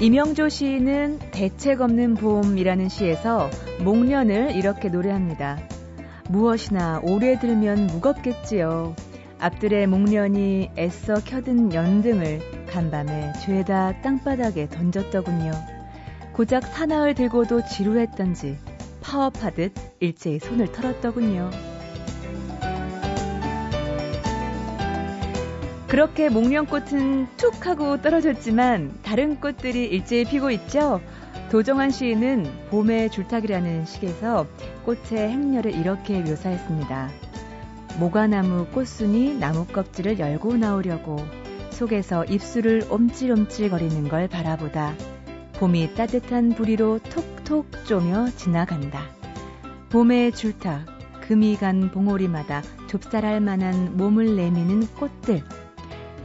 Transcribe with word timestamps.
이명조 0.00 0.48
시인은 0.48 1.18
대책 1.32 1.80
없는 1.80 2.14
봄이라는 2.14 2.88
시에서 2.88 3.50
목련을 3.82 4.54
이렇게 4.54 4.88
노래합니다. 4.88 5.58
무엇이나 6.28 7.00
오래 7.02 7.36
들면 7.36 7.88
무겁겠지요. 7.88 8.94
앞들의 9.40 9.88
목련이 9.88 10.70
애써 10.78 11.14
켜든 11.14 11.74
연등을 11.74 12.66
간밤에 12.66 13.32
죄다 13.44 14.00
땅바닥에 14.00 14.68
던졌더군요. 14.68 15.50
고작 16.32 16.62
사나을 16.62 17.14
들고도 17.14 17.64
지루했던지 17.66 18.56
파업하듯 19.00 19.72
일제히 19.98 20.38
손을 20.38 20.70
털었더군요. 20.70 21.50
그렇게 25.88 26.28
목련꽃은 26.28 27.28
툭 27.38 27.66
하고 27.66 28.00
떨어졌지만 28.02 28.98
다른 29.02 29.40
꽃들이 29.40 29.86
일제히 29.86 30.26
피고 30.26 30.50
있죠. 30.50 31.00
도정환 31.50 31.90
시인은 31.90 32.68
봄의 32.68 33.10
줄타기라는 33.10 33.86
시에서 33.86 34.46
꽃의 34.84 35.30
행렬을 35.30 35.74
이렇게 35.74 36.20
묘사했습니다. 36.20 37.08
모가나무 37.98 38.66
꽃순이 38.66 39.38
나무 39.38 39.64
껍질을 39.64 40.18
열고 40.18 40.58
나오려고 40.58 41.16
속에서 41.70 42.26
입술을 42.26 42.84
옴찔옴찔 42.90 43.70
거리는 43.70 44.08
걸 44.08 44.28
바라보다 44.28 44.94
봄이 45.54 45.94
따뜻한 45.94 46.50
부리로 46.50 46.98
톡톡 46.98 47.86
쪼며 47.86 48.28
지나간다. 48.36 49.00
봄의 49.88 50.32
줄타, 50.32 50.84
금이 51.22 51.56
간 51.56 51.90
봉오리마다 51.90 52.62
좁쌀할 52.88 53.40
만한 53.40 53.96
몸을 53.96 54.36
내미는 54.36 54.86
꽃들. 54.88 55.42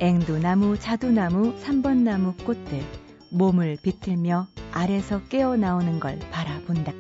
앵두나무, 0.04 0.78
자두나무, 0.78 1.58
삼번나무 1.60 2.34
꽃들 2.44 2.82
몸을 3.32 3.78
비틀며 3.82 4.48
아래서 4.74 5.22
깨어 5.30 5.56
나오는 5.56 5.98
걸 6.02 6.20
바라본다. 6.30 6.92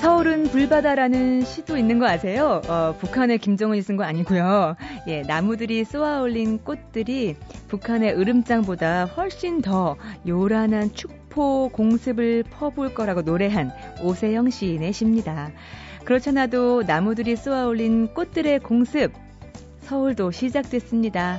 서울은 0.00 0.44
불바다라는 0.44 1.42
시도 1.42 1.76
있는 1.76 1.98
거 1.98 2.06
아세요? 2.06 2.62
어, 2.68 2.94
북한의 3.00 3.38
김정은이 3.38 3.82
쓴 3.82 3.96
거 3.96 4.04
아니고요. 4.04 4.76
예, 5.08 5.22
나무들이 5.22 5.84
쏘아 5.84 6.20
올린 6.20 6.58
꽃들이 6.58 7.34
북한의 7.66 8.16
으름장보다 8.16 9.06
훨씬 9.06 9.60
더 9.60 9.96
요란한 10.28 10.94
축포 10.94 11.68
공습을 11.70 12.44
퍼부을 12.44 12.94
거라고 12.94 13.22
노래한 13.22 13.72
오세영 14.04 14.50
시인의 14.50 14.92
시입니다. 14.92 15.50
그렇잖아도 16.08 16.84
나무들이 16.86 17.36
쏘아올린 17.36 18.14
꽃들의 18.14 18.60
공습, 18.60 19.12
서울도 19.80 20.30
시작됐습니다. 20.30 21.38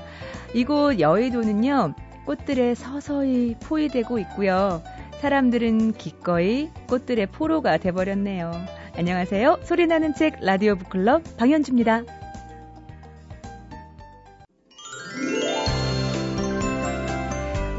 이곳 0.53 0.99
여의도는요, 0.99 1.95
꽃들에 2.27 2.75
서서히 2.75 3.55
포위되고 3.63 4.19
있고요. 4.19 4.83
사람들은 5.21 5.93
기꺼이 5.93 6.69
꽃들의 6.87 7.25
포로가 7.31 7.77
돼버렸네요. 7.77 8.51
안녕하세요. 8.95 9.61
소리나는 9.63 10.13
책 10.13 10.35
라디오 10.39 10.75
북클럽 10.75 11.23
방현주입니다. 11.37 12.03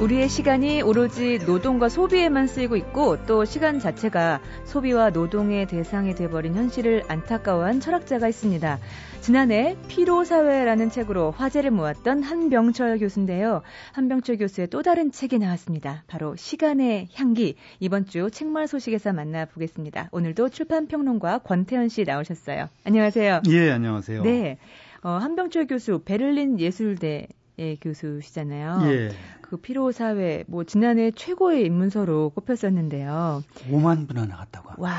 우리의 0.01 0.31
시간이 0.31 0.81
오로지 0.81 1.39
노동과 1.47 1.91
소비에만 1.91 2.47
쓰이고 2.47 2.75
있고 2.77 3.23
또 3.27 3.45
시간 3.45 3.79
자체가 3.79 4.41
소비와 4.65 5.11
노동의 5.11 5.67
대상이 5.67 6.14
돼버린 6.14 6.55
현실을 6.55 7.02
안타까워한 7.07 7.80
철학자가 7.80 8.27
있습니다. 8.27 8.79
지난해 9.20 9.77
피로사회라는 9.89 10.89
책으로 10.89 11.33
화제를 11.33 11.70
모았던 11.70 12.23
한병철 12.23 12.98
교수인데요. 12.98 13.61
한병철 13.92 14.39
교수의 14.39 14.69
또 14.69 14.80
다른 14.83 15.11
책이 15.11 15.39
나왔습니다. 15.39 16.03
바로 16.07 16.35
시간의 16.35 17.08
향기. 17.13 17.57
이번 17.79 18.07
주 18.07 18.30
책말 18.30 18.69
소식에서 18.69 19.13
만나보겠습니다. 19.13 20.08
오늘도 20.13 20.48
출판평론가 20.48 21.41
권태현 21.41 21.91
씨 21.91 22.05
나오셨어요. 22.05 22.70
안녕하세요. 22.86 23.42
예, 23.51 23.70
안녕하세요. 23.70 24.23
네. 24.23 24.57
어, 25.03 25.11
한병철 25.11 25.67
교수 25.67 26.01
베를린 26.03 26.58
예술대 26.58 27.27
의 27.61 27.77
교수시잖아요. 27.79 28.91
예. 28.91 29.11
그 29.43 29.59
피로 29.59 29.93
사회 29.93 30.45
뭐 30.47 30.65
지난해 30.65 31.11
최고의 31.11 31.67
인문서로 31.67 32.30
꼽혔었는데요. 32.31 33.45
5만 33.69 34.09
부나 34.09 34.25
나갔다고. 34.25 34.83
와. 34.83 34.91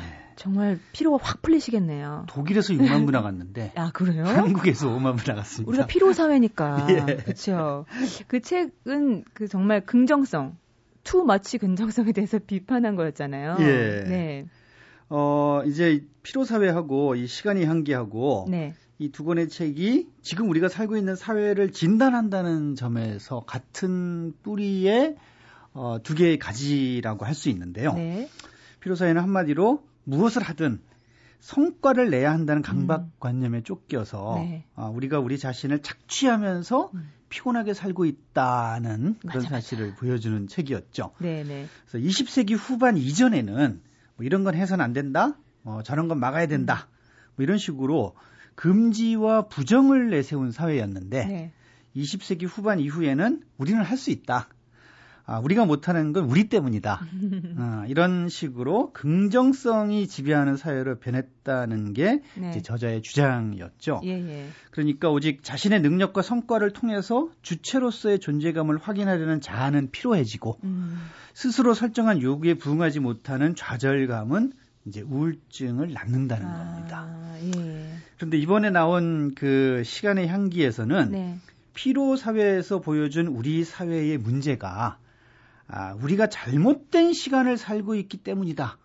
예. 0.00 0.22
정말 0.36 0.78
피로가 0.92 1.22
확 1.22 1.42
풀리시겠네요. 1.42 2.24
독일에서 2.28 2.72
6만 2.72 3.04
부 3.04 3.10
나갔는데. 3.10 3.72
아, 3.74 3.90
그래요? 3.92 4.24
한국에서 4.24 4.88
5만 4.88 5.18
부 5.18 5.30
나갔습니다. 5.30 5.68
우리가 5.68 5.86
피로 5.86 6.14
사회니까. 6.14 6.86
예. 6.88 7.16
그렇죠. 7.16 7.84
그 8.26 8.40
책은 8.40 9.24
그 9.34 9.46
정말 9.46 9.84
긍정성, 9.84 10.56
too 11.04 11.24
much 11.24 11.58
긍정성에 11.58 12.12
대해서 12.12 12.38
비판한 12.38 12.96
거였잖아요. 12.96 13.56
예. 13.60 14.04
네. 14.08 14.46
어, 15.10 15.62
이제 15.66 16.02
피로 16.22 16.44
사회하고 16.44 17.16
이 17.16 17.26
시간이 17.26 17.66
향기하고 17.66 18.46
네. 18.48 18.72
이 18.98 19.10
두 19.10 19.24
권의 19.24 19.48
책이 19.48 20.08
지금 20.22 20.48
우리가 20.48 20.68
살고 20.68 20.96
있는 20.96 21.16
사회를 21.16 21.72
진단한다는 21.72 22.76
점에서 22.76 23.40
같은 23.46 24.32
뿌리의 24.42 25.16
어, 25.74 25.98
두 26.02 26.14
개의 26.14 26.38
가지라고 26.38 27.24
할 27.24 27.34
수 27.34 27.48
있는데요. 27.48 27.94
네. 27.94 28.28
피로사회는 28.80 29.22
한마디로 29.22 29.82
무엇을 30.04 30.42
하든 30.42 30.80
성과를 31.40 32.10
내야 32.10 32.30
한다는 32.32 32.62
강박관념에 32.62 33.58
음. 33.58 33.62
쫓겨서 33.64 34.34
네. 34.38 34.64
어, 34.76 34.92
우리가 34.94 35.18
우리 35.18 35.38
자신을 35.38 35.80
착취하면서 35.82 36.90
음. 36.94 37.10
피곤하게 37.30 37.74
살고 37.74 38.04
있다는 38.04 39.16
그런 39.20 39.34
맞아, 39.42 39.48
사실을 39.48 39.88
맞아. 39.88 39.98
보여주는 39.98 40.46
책이었죠. 40.46 41.12
네네. 41.18 41.44
네. 41.44 41.66
그래서 41.88 42.06
20세기 42.06 42.56
후반 42.56 42.96
이전에는 42.96 43.80
뭐 44.16 44.26
이런 44.26 44.44
건 44.44 44.54
해서는 44.54 44.84
안 44.84 44.92
된다, 44.92 45.36
뭐 45.62 45.82
저런 45.82 46.08
건 46.08 46.20
막아야 46.20 46.46
된다, 46.46 46.88
뭐 47.36 47.42
이런 47.42 47.56
식으로 47.58 48.14
금지와 48.54 49.48
부정을 49.48 50.10
내세운 50.10 50.50
사회였는데 50.52 51.24
네. 51.26 51.52
20세기 51.96 52.46
후반 52.46 52.78
이후에는 52.80 53.42
우리는 53.58 53.82
할 53.82 53.98
수 53.98 54.10
있다. 54.10 54.48
아, 55.24 55.38
우리가 55.38 55.64
못하는 55.64 56.12
건 56.12 56.24
우리 56.24 56.48
때문이다. 56.48 57.00
아, 57.56 57.84
이런 57.86 58.28
식으로 58.28 58.92
긍정성이 58.92 60.08
지배하는 60.08 60.56
사회로 60.56 60.98
변했다는 60.98 61.92
게 61.92 62.22
네. 62.34 62.50
이제 62.50 62.60
저자의 62.60 63.02
주장이었죠. 63.02 64.00
예, 64.04 64.10
예. 64.10 64.46
그러니까 64.72 65.10
오직 65.10 65.44
자신의 65.44 65.80
능력과 65.80 66.22
성과를 66.22 66.72
통해서 66.72 67.30
주체로서의 67.42 68.18
존재감을 68.18 68.78
확인하려는 68.78 69.40
자아는 69.40 69.90
피로해지고 69.92 70.58
음. 70.64 70.98
스스로 71.34 71.72
설정한 71.72 72.20
요구에 72.20 72.54
부응하지 72.54 72.98
못하는 73.00 73.54
좌절감은 73.54 74.52
이제 74.84 75.00
우울증을 75.00 75.92
낳는다는 75.92 76.46
아, 76.46 76.74
겁니다. 76.74 77.36
예. 77.56 77.88
그런데 78.16 78.38
이번에 78.38 78.70
나온 78.70 79.34
그 79.34 79.82
시간의 79.84 80.28
향기에서는 80.28 81.10
네. 81.10 81.38
피로 81.74 82.16
사회에서 82.16 82.80
보여준 82.80 83.28
우리 83.28 83.64
사회의 83.64 84.18
문제가 84.18 84.98
아, 85.68 85.94
우리가 85.94 86.28
잘못된 86.28 87.12
시간을 87.12 87.56
살고 87.56 87.94
있기 87.94 88.18
때문이다. 88.18 88.78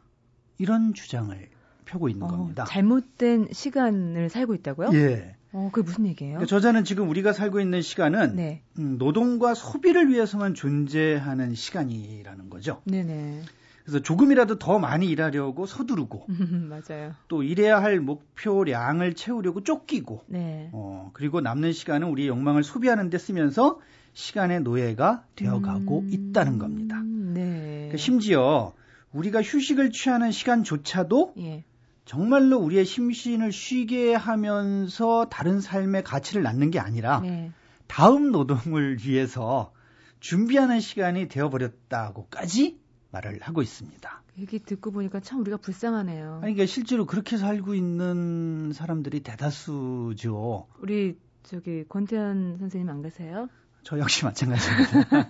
이런 0.59 0.93
주장을 0.93 1.37
펴고 1.85 2.09
있는 2.09 2.23
어, 2.23 2.27
겁니다. 2.27 2.65
잘못된 2.65 3.49
시간을 3.51 4.29
살고 4.29 4.53
있다고요? 4.55 4.91
예. 4.93 5.35
어, 5.53 5.69
그게 5.71 5.85
무슨 5.85 6.05
얘기예요? 6.05 6.33
그러니까 6.33 6.47
저자는 6.47 6.83
지금 6.83 7.09
우리가 7.09 7.33
살고 7.33 7.59
있는 7.59 7.81
시간은 7.81 8.35
네. 8.35 8.61
음, 8.77 8.97
노동과 8.97 9.53
소비를 9.53 10.09
위해서만 10.09 10.53
존재하는 10.53 11.55
시간이라는 11.55 12.49
거죠. 12.49 12.81
네네. 12.85 13.43
그래서 13.87 14.03
조금이라도 14.03 14.59
더 14.59 14.79
많이 14.79 15.07
일하려고 15.07 15.65
서두르고 15.65 16.27
맞아요. 16.67 17.15
또 17.29 17.41
일해야 17.41 17.81
할 17.81 18.01
목표량을 18.01 19.13
채우려고 19.13 19.63
쫓기고 19.63 20.25
네. 20.27 20.69
어, 20.73 21.11
그리고 21.13 21.39
남는 21.39 21.71
시간은 21.71 22.09
우리의 22.09 22.27
욕망을 22.27 22.63
소비하는 22.65 23.09
데 23.09 23.17
쓰면서 23.17 23.79
시간의 24.11 24.63
노예가 24.63 25.23
되어가고 25.37 25.99
음... 26.01 26.09
있다는 26.11 26.59
겁니다. 26.59 27.01
네. 27.01 27.61
그러니까 27.83 27.97
심지어 27.97 28.73
우리가 29.13 29.41
휴식을 29.41 29.91
취하는 29.91 30.31
시간조차도 30.31 31.35
예. 31.37 31.63
정말로 32.03 32.57
우리의 32.57 32.83
심신을 32.83 33.53
쉬게 33.53 34.15
하면서 34.15 35.29
다른 35.29 35.61
삶의 35.61 36.03
가치를 36.03 36.43
낳는 36.43 36.71
게 36.71 36.79
아니라 36.79 37.21
네. 37.21 37.53
다음 37.87 38.33
노동을 38.33 38.97
위해서 39.05 39.71
준비하는 40.19 40.81
시간이 40.81 41.29
되어버렸다고까지 41.29 42.86
말을 43.11 43.39
하고 43.41 43.61
있습니다. 43.61 44.23
얘기 44.39 44.59
듣고 44.59 44.91
보니까 44.91 45.19
참 45.19 45.41
우리가 45.41 45.57
불쌍하네요. 45.57 46.33
아니, 46.43 46.53
그러니까 46.53 46.65
실제로 46.65 47.05
그렇게 47.05 47.37
살고 47.37 47.73
있는 47.73 48.71
사람들이 48.73 49.21
대다수죠. 49.21 50.67
우리 50.79 51.17
저기 51.43 51.85
권태현 51.87 52.57
선생님 52.59 52.89
안 52.89 53.01
가세요? 53.01 53.47
저 53.83 53.97
역시 53.99 54.25
마찬가지입니다. 54.25 55.29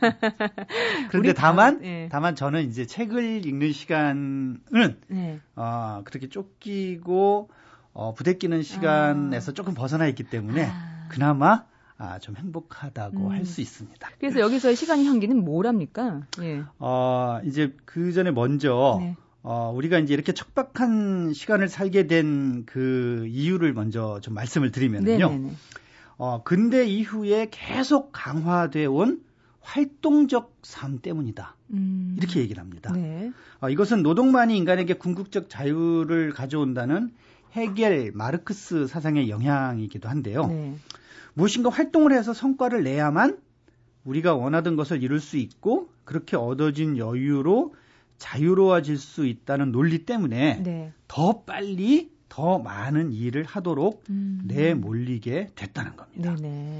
그런데 1.11 1.33
다만, 1.33 1.79
네. 1.79 2.09
다만 2.11 2.35
저는 2.35 2.67
이제 2.67 2.87
책을 2.87 3.45
읽는 3.45 3.71
시간은 3.71 4.61
네. 5.09 5.39
어, 5.55 6.01
그렇게 6.03 6.27
쫓기고 6.27 7.49
어, 7.93 8.13
부대끼는 8.15 8.63
시간에서 8.63 9.51
아. 9.51 9.53
조금 9.53 9.75
벗어나 9.75 10.07
있기 10.07 10.23
때문에 10.23 10.69
아. 10.71 11.07
그나마 11.09 11.65
아, 11.97 12.19
좀 12.19 12.35
행복하다고 12.35 13.17
음. 13.17 13.31
할수 13.31 13.61
있습니다. 13.61 14.09
그래서 14.19 14.39
여기서의 14.39 14.75
시간의 14.75 15.05
향기는 15.05 15.43
뭐랍니까? 15.43 16.27
예. 16.41 16.63
어, 16.79 17.39
이제 17.45 17.75
그 17.85 18.11
전에 18.13 18.31
먼저 18.31 18.97
네. 18.99 19.15
어, 19.41 19.71
우리가 19.73 19.97
이제 19.99 20.13
이렇게 20.13 20.33
척박한 20.33 21.33
시간을 21.33 21.69
살게 21.69 22.07
된 22.07 22.63
그 22.65 23.25
이유를 23.29 23.73
먼저 23.73 24.19
좀 24.21 24.33
말씀을 24.33 24.71
드리면요. 24.71 25.05
네, 25.05 25.17
네, 25.17 25.37
네. 25.37 25.51
어, 26.17 26.43
근대 26.43 26.85
이후에 26.85 27.47
계속 27.51 28.11
강화돼 28.11 28.85
온 28.85 29.21
활동적 29.61 30.55
삶 30.63 30.99
때문이다. 30.99 31.55
음. 31.71 32.15
이렇게 32.17 32.39
얘기를 32.39 32.61
합니다. 32.61 32.91
네. 32.93 33.31
어, 33.61 33.69
이것은 33.69 34.03
노동만이 34.03 34.55
인간에게 34.57 34.93
궁극적 34.95 35.49
자유를 35.49 36.31
가져온다는 36.31 37.11
헤겔, 37.55 38.11
마르크스 38.13 38.87
사상의 38.87 39.29
영향이기도 39.29 40.09
한데요. 40.09 40.47
네. 40.47 40.75
무엇인가 41.37 41.69
활동을 41.69 42.13
해서 42.13 42.33
성과를 42.33 42.83
내야만 42.83 43.37
우리가 44.03 44.33
원하던 44.33 44.75
것을 44.75 45.03
이룰 45.03 45.19
수 45.19 45.37
있고 45.37 45.89
그렇게 46.03 46.35
얻어진 46.35 46.97
여유로 46.97 47.75
자유로워질 48.17 48.97
수 48.97 49.27
있다는 49.27 49.71
논리 49.71 50.03
때문에 50.03 50.63
네. 50.63 50.93
더 51.07 51.43
빨리 51.43 52.11
더 52.27 52.57
많은 52.57 53.11
일을 53.11 53.43
하도록 53.43 54.03
음. 54.09 54.41
내몰리게 54.45 55.51
됐다는 55.53 55.95
겁니다. 55.95 56.35
네네. 56.35 56.79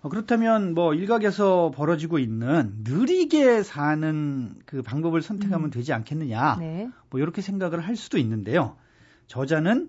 어, 0.00 0.08
그렇다면 0.08 0.74
뭐 0.74 0.94
일각에서 0.94 1.70
벌어지고 1.72 2.18
있는 2.18 2.74
느리게 2.82 3.62
사는 3.62 4.56
그 4.66 4.82
방법을 4.82 5.22
선택하면 5.22 5.68
음. 5.68 5.70
되지 5.70 5.92
않겠느냐. 5.92 6.56
네. 6.58 6.90
뭐 7.08 7.20
이렇게 7.20 7.40
생각을 7.40 7.80
할 7.80 7.94
수도 7.94 8.18
있는데요. 8.18 8.76
저자는 9.28 9.88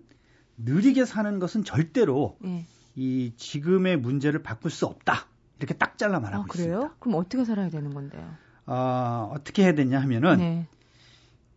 느리게 0.57 1.05
사는 1.05 1.39
것은 1.39 1.63
절대로 1.63 2.37
네. 2.39 2.67
이 2.95 3.33
지금의 3.37 3.97
문제를 3.97 4.43
바꿀 4.43 4.71
수 4.71 4.85
없다. 4.85 5.27
이렇게 5.59 5.73
딱 5.73 5.97
잘라 5.97 6.19
말하고 6.19 6.43
아, 6.43 6.45
그래요? 6.47 6.67
있습니다. 6.67 6.95
그럼 6.99 7.19
어떻게 7.19 7.45
살아야 7.45 7.69
되는 7.69 7.93
건데요? 7.93 8.35
어, 8.65 9.31
어떻게 9.33 9.63
해야 9.63 9.73
되냐 9.73 10.01
하면은 10.01 10.37
네. 10.37 10.67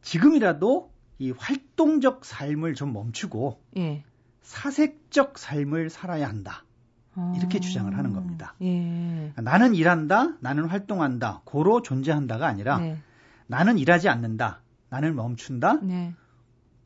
지금이라도 0.02 0.90
이 1.18 1.30
활동적 1.32 2.24
삶을 2.24 2.74
좀 2.74 2.92
멈추고 2.92 3.60
예. 3.78 4.04
사색적 4.42 5.38
삶을 5.38 5.90
살아야 5.90 6.28
한다. 6.28 6.64
이렇게 7.34 7.56
아, 7.58 7.60
주장을 7.60 7.96
하는 7.96 8.12
겁니다. 8.12 8.54
예. 8.60 9.32
나는 9.36 9.74
일한다, 9.74 10.34
나는 10.40 10.66
활동한다, 10.66 11.40
고로 11.44 11.80
존재한다가 11.80 12.46
아니라 12.46 12.78
네. 12.78 12.98
나는 13.46 13.78
일하지 13.78 14.10
않는다, 14.10 14.60
나는 14.90 15.16
멈춘다, 15.16 15.80
네. 15.82 16.14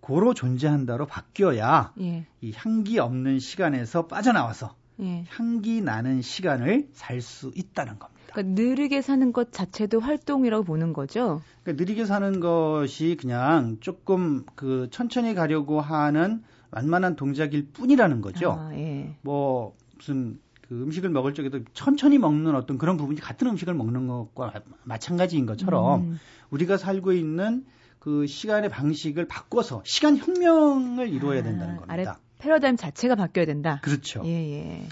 고로 0.01 0.35
존재한다로 0.35 1.07
바뀌어야 1.07 1.93
예. 2.01 2.27
이 2.41 2.53
향기 2.55 2.99
없는 2.99 3.39
시간에서 3.39 4.07
빠져나와서 4.07 4.75
예. 5.01 5.25
향기 5.29 5.81
나는 5.81 6.23
시간을 6.23 6.89
살 6.93 7.21
수 7.21 7.51
있다는 7.55 7.99
겁니다. 7.99 8.21
그러니까 8.33 8.63
느리게 8.63 9.03
사는 9.03 9.33
것 9.33 9.53
자체도 9.53 10.01
활동이라고 10.01 10.65
보는 10.65 10.93
거죠. 10.93 11.43
그러니까 11.63 11.83
느리게 11.83 12.05
사는 12.05 12.41
것이 12.41 13.17
그냥 13.21 13.79
조금 13.81 14.45
그 14.55 14.89
천천히 14.91 15.35
가려고 15.35 15.81
하는 15.81 16.43
완만한 16.71 17.17
동작일 17.17 17.69
뿐이라는 17.73 18.21
거죠. 18.21 18.53
아, 18.59 18.71
예. 18.75 19.17
뭐 19.23 19.75
무슨 19.97 20.39
그 20.69 20.81
음식을 20.81 21.11
먹을 21.11 21.35
적에도 21.35 21.59
천천히 21.75 22.19
먹는 22.19 22.55
어떤 22.55 22.79
그런 22.79 22.97
부분이 22.97 23.19
같은 23.21 23.49
음식을 23.49 23.75
먹는 23.75 24.07
것과 24.07 24.53
마찬가지인 24.85 25.45
것처럼 25.47 26.03
음. 26.03 26.21
우리가 26.51 26.77
살고 26.77 27.13
있는 27.13 27.65
그 28.01 28.27
시간의 28.27 28.71
방식을 28.71 29.29
바꿔서 29.29 29.83
시간 29.85 30.17
혁명을 30.17 31.09
이루어야 31.11 31.43
된다는 31.43 31.77
겁니다. 31.77 31.93
아래 31.93 32.07
패러다임 32.39 32.77
자체가 32.77 33.15
바뀌어야 33.15 33.45
된다. 33.45 33.79
그렇죠. 33.83 34.23
예, 34.25 34.31
예. 34.31 34.89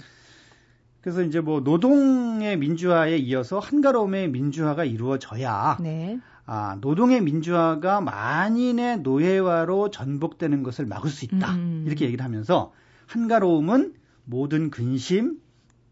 그래서 1.01 1.23
이제 1.23 1.39
뭐 1.39 1.61
노동의 1.61 2.57
민주화에 2.57 3.17
이어서 3.17 3.57
한가로움의 3.57 4.29
민주화가 4.29 4.85
이루어져야 4.85 5.77
네. 5.81 6.19
아, 6.45 6.77
노동의 6.81 7.21
민주화가 7.21 8.01
만인의 8.01 8.99
노예화로 8.99 9.89
전복되는 9.89 10.61
것을 10.61 10.85
막을 10.85 11.09
수 11.09 11.25
있다. 11.25 11.55
음. 11.55 11.83
이렇게 11.87 12.05
얘기를 12.05 12.23
하면서 12.23 12.71
한가로움은 13.07 13.93
모든 14.25 14.69
근심 14.69 15.39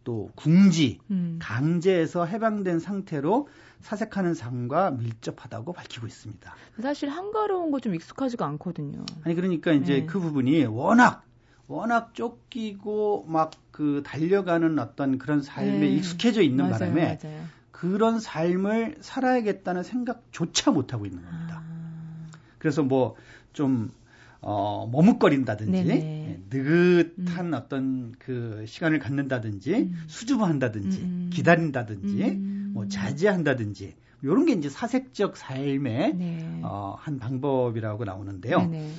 또 0.07 0.31
궁지, 0.35 0.99
음. 1.11 1.37
강제에서 1.41 2.25
해방된 2.25 2.79
상태로 2.79 3.49
사색하는 3.81 4.35
삶과 4.35 4.91
밀접하다고 4.91 5.73
밝히고 5.73 6.07
있습니다. 6.07 6.55
사실 6.81 7.09
한가로운 7.09 7.71
거 7.71 7.79
좀 7.81 7.93
익숙하지가 7.93 8.45
않거든요. 8.45 9.05
아니 9.25 9.35
그러니까 9.35 9.73
이제 9.73 9.99
네. 9.99 10.05
그 10.05 10.17
부분이 10.21 10.63
워낙 10.63 11.25
워낙 11.67 12.13
쫓기고 12.13 13.25
막 13.27 13.51
그 13.77 14.01
달려가는 14.03 14.79
어떤 14.79 15.19
그런 15.19 15.43
삶에 15.43 15.77
네. 15.79 15.87
익숙해져 15.89 16.41
있는 16.41 16.63
맞아요, 16.69 16.79
바람에 16.79 17.19
맞아요. 17.21 17.43
그런 17.71 18.19
삶을 18.19 18.95
살아야겠다는 19.01 19.83
생각조차 19.83 20.71
못 20.71 20.93
하고 20.93 21.05
있는 21.05 21.21
겁니다. 21.23 21.61
아. 21.63 22.27
그래서 22.57 22.81
뭐 22.81 23.15
좀 23.53 23.91
어, 24.41 24.87
머뭇거린다든지 24.91 25.83
네 25.83 26.39
느긋한 26.49 27.47
음. 27.47 27.53
어떤 27.53 28.13
그 28.19 28.65
시간을 28.67 28.99
갖는다든지 28.99 29.73
음. 29.73 30.03
수줍어한다든지 30.07 30.99
음. 30.99 31.29
기다린다든지 31.33 32.23
음. 32.23 32.71
뭐 32.73 32.87
자제한다든지 32.87 33.95
이런 34.23 34.45
게 34.45 34.53
이제 34.53 34.69
사색적 34.69 35.37
삶의 35.37 36.15
네. 36.15 36.61
어, 36.63 36.95
한 36.97 37.19
방법이라고 37.19 38.03
나오는데요. 38.05 38.59
네네. 38.59 38.91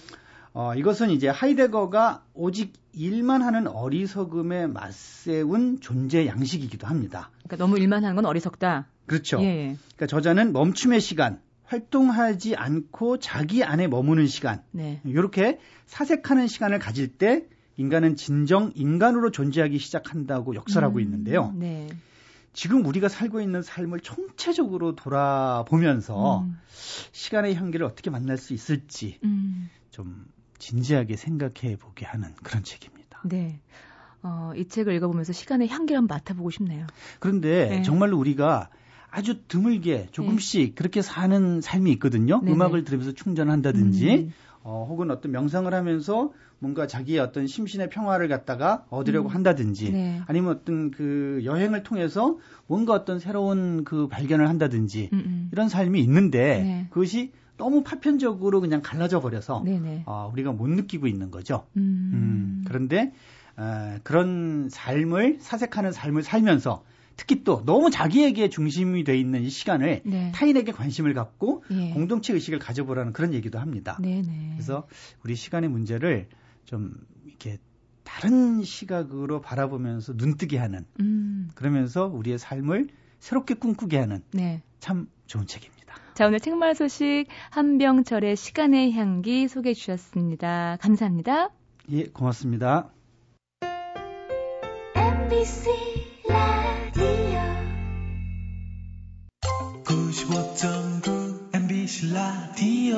어, 0.55 0.75
이것은 0.75 1.11
이제 1.11 1.29
하이데거가 1.29 2.25
오직 2.35 2.73
일만 2.93 3.43
하는 3.43 3.69
어리석음에 3.69 4.67
맞세운 4.67 5.81
존재 5.81 6.27
양식이기도 6.27 6.87
합니다. 6.87 7.31
그러니까 7.45 7.65
너무 7.65 7.79
일만 7.79 8.05
하는 8.05 8.17
건 8.17 8.27
어리석다. 8.27 8.87
그렇죠. 9.07 9.41
예. 9.43 9.77
그러니까 9.97 10.07
저자는 10.07 10.53
멈춤의 10.53 11.01
시간, 11.01 11.41
활동하지 11.69 12.57
않고 12.57 13.19
자기 13.19 13.63
안에 13.63 13.89
머무는 13.89 14.27
시간, 14.27 14.63
네. 14.71 15.01
이렇게 15.05 15.59
사색하는 15.87 16.47
시간을 16.47 16.79
가질 16.79 17.09
때 17.09 17.47
인간은 17.77 18.17
진정 18.17 18.73
인간으로 18.75 19.31
존재하기 19.31 19.79
시작한다고 19.79 20.55
역설하고 20.55 20.97
음, 20.97 21.01
있는데요. 21.01 21.53
네. 21.55 21.89
지금 22.55 22.85
우리가 22.87 23.09
살고 23.09 23.41
있는 23.41 23.63
삶을 23.63 24.01
총체적으로 24.01 24.97
돌아보면서 24.97 26.41
음. 26.41 26.59
시간의 27.13 27.55
향기를 27.55 27.85
어떻게 27.85 28.11
만날 28.11 28.39
수 28.39 28.55
있을지 28.55 29.21
음. 29.23 29.69
좀 29.91 30.27
진지하게 30.59 31.17
생각해 31.17 31.77
보게 31.77 32.07
하는 32.07 32.35
그런 32.43 32.65
책입니다. 32.65 33.21
네. 33.25 33.61
어, 34.23 34.53
이 34.57 34.67
책을 34.67 34.95
읽어보면서 34.95 35.33
시간의 35.33 35.69
향기를 35.69 35.99
한번 35.99 36.17
맡아보고 36.17 36.51
싶네요. 36.51 36.87
그런데 37.21 37.69
네. 37.69 37.83
정말로 37.83 38.19
우리가 38.19 38.71
아주 39.11 39.43
드물게 39.49 40.09
조금씩 40.13 40.69
네. 40.69 40.75
그렇게 40.75 41.03
사는 41.03 41.61
삶이 41.61 41.91
있거든요. 41.93 42.41
네네. 42.41 42.53
음악을 42.53 42.85
들으면서 42.85 43.13
충전한다든지, 43.13 44.11
음. 44.11 44.33
어, 44.63 44.87
혹은 44.89 45.11
어떤 45.11 45.33
명상을 45.33 45.73
하면서 45.73 46.33
뭔가 46.59 46.87
자기의 46.87 47.21
어떤 47.21 47.47
심신의 47.47 47.89
평화를 47.89 48.29
갖다가 48.29 48.85
얻으려고 48.91 49.29
음. 49.29 49.35
한다든지, 49.35 49.93
네. 49.93 50.21
아니면 50.27 50.57
어떤 50.57 50.91
그 50.91 51.41
여행을 51.45 51.85
통해서 51.85 52.37
뭔가 52.67 52.93
어떤 52.93 53.19
새로운 53.19 53.85
그 53.85 54.09
발견을 54.09 54.49
한다든지, 54.49 55.09
음음. 55.13 55.23
음. 55.25 55.49
이런 55.53 55.69
삶이 55.69 56.01
있는데, 56.01 56.63
네. 56.63 56.87
그것이 56.91 57.33
너무 57.57 57.83
파편적으로 57.83 58.61
그냥 58.61 58.81
갈라져 58.83 59.21
버려서 59.21 59.65
어, 60.07 60.31
우리가 60.33 60.53
못 60.53 60.69
느끼고 60.69 61.07
있는 61.07 61.31
거죠. 61.31 61.67
음. 61.77 62.11
음. 62.15 62.65
그런데 62.67 63.13
어, 63.57 63.99
그런 64.05 64.69
삶을 64.71 65.39
사색하는 65.41 65.93
삶을 65.93 66.23
살면서 66.23 66.85
특히 67.19 67.43
또 67.43 67.63
너무 67.67 67.91
자기에게 67.91 68.49
중심이 68.49 69.03
돼 69.03 69.19
있는 69.19 69.43
이 69.43 69.51
시간을 69.51 70.03
네. 70.05 70.33
타인에게 70.35 70.71
관심을 70.71 71.15
갖고 71.15 71.65
예. 71.73 71.91
공동체 71.91 72.33
의식을 72.33 72.61
가져보라는 72.61 73.13
그런 73.13 73.35
얘기도 73.35 73.59
합니다. 73.59 73.99
네네. 74.01 74.53
그래서 74.53 74.87
우리 75.25 75.35
시간의 75.35 75.69
문제를 75.69 76.29
좀 76.65 76.95
이렇게 77.27 77.59
다른 78.05 78.63
시각으로 78.63 79.41
바라보면서 79.41 80.15
눈뜨게 80.17 80.59
하는 80.59 80.87
음. 81.01 81.51
그러면서 81.57 82.07
우리의 82.07 82.39
삶을 82.39 82.89
새롭게 83.19 83.55
꿈꾸게 83.55 83.99
하는 83.99 84.23
네. 84.31 84.63
참 84.79 85.09
좋은 85.27 85.47
책입니다. 85.47 85.97
자, 86.15 86.29
오늘 86.29 86.39
책말 86.39 86.77
소식 86.77 87.27
한병철의 87.51 88.37
시간의 88.37 88.93
향기 88.93 89.49
소개해 89.49 89.75
주셨습니다. 89.75 90.79
감사합니다. 90.81 91.51
예, 91.91 92.05
고맙습니다. 92.05 92.91
MBC 94.95 95.71
95.9 100.19 101.55
MBC 101.55 102.13
라디오 102.13 102.97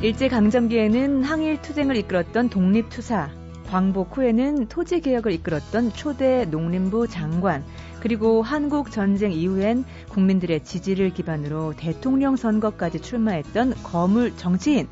일제강점기에는 0.00 1.24
항일투쟁을 1.24 1.96
이끌었던 1.96 2.50
독립투사, 2.50 3.30
광복 3.66 4.16
후에는 4.16 4.68
토지개혁을 4.68 5.32
이끌었던 5.32 5.92
초대 5.92 6.44
농림부 6.44 7.08
장관, 7.08 7.64
그리고 8.00 8.42
한국 8.42 8.92
전쟁 8.92 9.32
이후엔 9.32 9.84
국민들의 10.08 10.62
지지를 10.62 11.10
기반으로 11.10 11.74
대통령 11.76 12.36
선거까지 12.36 13.00
출마했던 13.00 13.74
거물 13.82 14.36
정치인, 14.36 14.86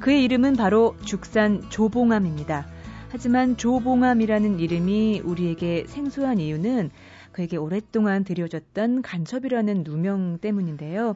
그의 0.00 0.24
이름은 0.24 0.54
바로 0.56 0.96
죽산 1.04 1.68
조봉암입니다. 1.68 2.77
하지만 3.10 3.56
조봉암이라는 3.56 4.60
이름이 4.60 5.22
우리에게 5.24 5.84
생소한 5.86 6.38
이유는 6.38 6.90
그에게 7.32 7.56
오랫동안 7.56 8.22
들여졌던 8.22 9.00
간첩이라는 9.00 9.84
누명 9.84 10.38
때문인데요. 10.38 11.14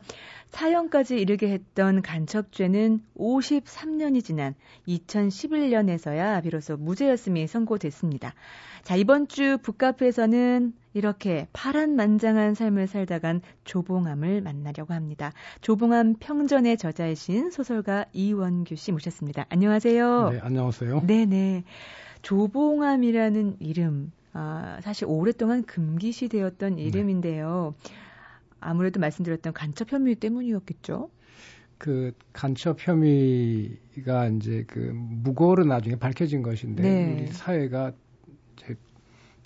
사형까지 0.50 1.20
이르게 1.20 1.50
했던 1.50 2.00
간첩죄는 2.00 3.02
53년이 3.18 4.24
지난 4.24 4.54
2011년에서야 4.88 6.42
비로소 6.42 6.76
무죄였음이 6.76 7.46
선고됐습니다. 7.46 8.34
자, 8.82 8.96
이번 8.96 9.28
주 9.28 9.58
북카페에서는 9.62 10.72
이렇게 10.94 11.46
파란만장한 11.52 12.54
삶을 12.54 12.88
살다 12.88 13.20
간 13.20 13.40
조봉암을 13.64 14.40
만나려고 14.42 14.92
합니다. 14.92 15.32
조봉암 15.60 16.16
평전의 16.18 16.76
저자이신 16.78 17.52
소설가 17.52 18.06
이원규 18.12 18.74
씨 18.74 18.90
모셨습니다. 18.90 19.46
안녕하세요. 19.50 20.30
네, 20.30 20.40
안녕하세요. 20.42 21.06
네네. 21.06 21.62
조봉암이라는 22.22 23.58
이름, 23.60 24.10
아, 24.32 24.78
사실 24.82 25.06
오랫동안 25.08 25.62
금기시되었던 25.64 26.76
네. 26.76 26.82
이름인데요. 26.82 27.74
아무래도 28.58 28.98
말씀드렸던 28.98 29.52
간첩 29.52 29.92
혐의 29.92 30.16
때문이었겠죠. 30.16 31.08
그 31.78 32.12
간첩 32.32 32.78
혐의가 32.80 34.26
이제 34.28 34.64
그 34.66 34.92
무고로 34.94 35.64
나중에 35.64 35.96
밝혀진 35.96 36.42
것인데 36.42 36.82
네. 36.82 37.12
우리 37.12 37.26
사회가 37.28 37.92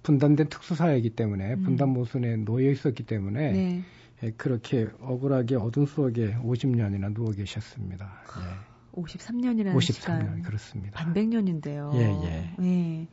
분단된 0.02 0.48
특수 0.48 0.74
사회이기 0.74 1.10
때문에 1.10 1.54
음. 1.54 1.62
분단 1.62 1.88
모순에 1.88 2.36
놓여 2.36 2.70
있었기 2.70 3.04
때문에 3.04 3.52
네. 3.52 3.84
예, 4.22 4.30
그렇게 4.30 4.86
억울하게 5.00 5.56
어둠 5.56 5.84
속에 5.84 6.36
50년이나 6.36 7.12
누워 7.12 7.32
계셨습니다. 7.32 8.22
예. 8.38 8.76
53년이라는 9.00 9.74
53년 9.74 9.92
시간 9.92 10.42
그렇습니다. 10.42 10.98
반백년인데요. 10.98 11.92
예, 11.94 12.00
예. 12.00 12.54
예. 12.62 13.08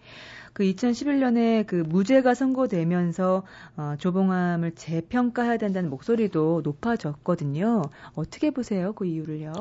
그 0.53 0.63
2011년에 0.63 1.65
그 1.67 1.75
무죄가 1.75 2.35
선고되면서 2.35 3.43
어, 3.75 3.95
조봉암을 3.97 4.75
재평가해야 4.75 5.57
된다는 5.57 5.89
목소리도 5.89 6.62
높아졌거든요. 6.63 7.81
어떻게 8.15 8.51
보세요? 8.51 8.93
그 8.93 9.05
이유를요? 9.05 9.51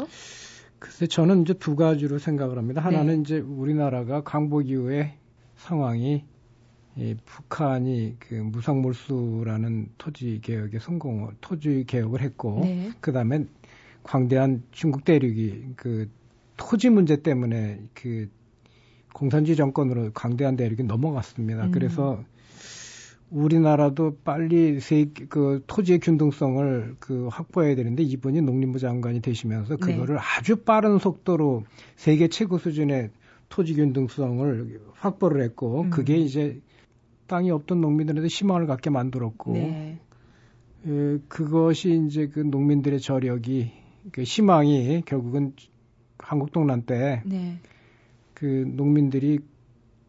글쎄 0.79 1.07
저는 1.07 1.43
이제 1.43 1.55
두 1.55 1.77
가지로 1.77 2.19
생각을 2.19 2.59
합니다. 2.59 2.81
하나는 2.83 3.17
네. 3.17 3.21
이제 3.23 3.39
우리나라가 3.39 4.23
강복 4.23 4.69
이후에 4.69 5.15
상황이 5.63 6.25
이 6.97 7.17
북한이 7.25 8.17
그 8.19 8.35
무상몰수라는 8.35 9.91
토지 9.97 10.41
개혁에 10.43 10.79
성공을 10.79 11.35
토지 11.41 11.85
개혁을 11.87 12.21
했고 12.21 12.61
네. 12.63 12.91
그다음에 13.01 13.47
광대한 14.03 14.63
중국 14.73 15.05
대륙이 15.05 15.75
그 15.77 16.11
토지 16.57 16.91
문제 16.91 17.23
때문에 17.23 17.81
그 17.95 18.29
공산주의 19.15 19.57
정권으로 19.57 20.13
강대한 20.13 20.57
대륙이 20.57 20.83
넘어갔습니다. 20.83 21.67
음. 21.67 21.71
그래서 21.71 22.23
우리나라도 23.31 24.19
빨리 24.25 24.81
세, 24.81 25.07
그 25.31 25.63
토지의 25.67 26.01
균등성을 26.01 26.97
그 26.99 27.29
확보해야 27.29 27.75
되는데 27.75 28.03
이분이 28.03 28.43
농림부 28.43 28.79
장관이 28.79 29.23
되시면서 29.23 29.77
네. 29.77 29.81
그거를 29.81 30.17
네. 30.17 30.21
아주 30.21 30.57
빠른 30.57 30.99
속도로 30.99 31.65
세계 31.97 32.29
최고 32.29 32.59
수준의 32.59 33.11
토지 33.53 33.75
균등성을 33.75 34.81
확보를 34.95 35.43
했고 35.43 35.83
음. 35.83 35.91
그게 35.91 36.17
이제 36.17 36.59
땅이 37.27 37.51
없던 37.51 37.83
농민들한테 37.83 38.27
희망을 38.29 38.67
갖게 38.67 38.89
만들었고 38.89 39.53
네. 39.53 40.01
에, 40.87 41.19
그것이 41.29 42.03
이제 42.07 42.29
그 42.29 42.41
농민들의 42.41 42.99
저력이 42.99 43.71
그 44.11 44.23
희망이 44.23 45.03
결국은 45.05 45.53
한국 46.19 46.51
동란 46.51 46.83
때 46.83 47.23
네. 47.27 47.59
그 48.33 48.65
농민들이 48.75 49.39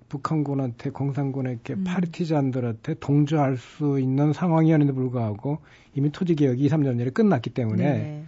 북한군한테 0.07 0.91
공산군에게 0.91 1.73
음. 1.73 1.83
파르티잔들한테 1.83 2.95
동조할 3.01 3.57
수 3.57 3.99
있는 3.99 4.31
상황이었는데 4.31 4.93
불구하고 4.93 5.57
이미 5.95 6.13
토지 6.13 6.35
개혁이 6.35 6.63
2, 6.63 6.69
3년 6.69 6.97
전에 6.97 7.09
끝났기 7.09 7.49
때문에 7.49 7.83
네. 7.83 8.25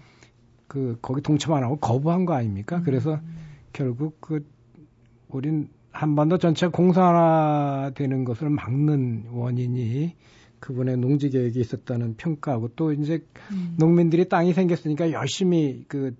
그 0.67 0.97
거기 1.01 1.21
동참 1.21 1.53
안 1.53 1.63
하고 1.63 1.77
거부한 1.77 2.25
거 2.25 2.33
아닙니까? 2.33 2.79
음. 2.79 2.83
그래서 2.83 3.21
결국 3.71 4.19
그 4.19 4.43
우린 5.29 5.69
한반도 5.91 6.37
전체가 6.37 6.71
공산화되는 6.71 8.25
것을 8.25 8.49
막는 8.49 9.27
원인이 9.31 10.15
그분의 10.59 10.97
농지 10.97 11.29
개혁이 11.29 11.59
있었다는 11.59 12.15
평가하고 12.17 12.69
또 12.75 12.91
이제 12.91 13.23
음. 13.51 13.75
농민들이 13.77 14.27
땅이 14.27 14.53
생겼으니까 14.53 15.11
열심히 15.11 15.85
그 15.87 16.15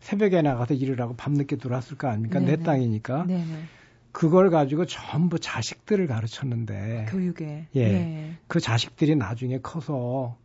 새벽에 0.00 0.42
나가서 0.42 0.74
일을 0.74 1.00
하고 1.00 1.14
밤늦게 1.14 1.56
들어왔을 1.56 1.96
거 1.96 2.08
아닙니까? 2.08 2.40
네네. 2.40 2.56
내 2.56 2.62
땅이니까. 2.62 3.26
네네. 3.26 3.44
그걸 4.12 4.50
가지고 4.50 4.86
전부 4.86 5.38
자식들을 5.38 6.06
가르쳤는데 6.06 7.06
교육에 7.10 7.68
예. 7.74 7.88
네. 7.88 8.32
그 8.48 8.60
자식들이 8.60 9.14
나중에 9.14 9.58
커서 9.58 10.36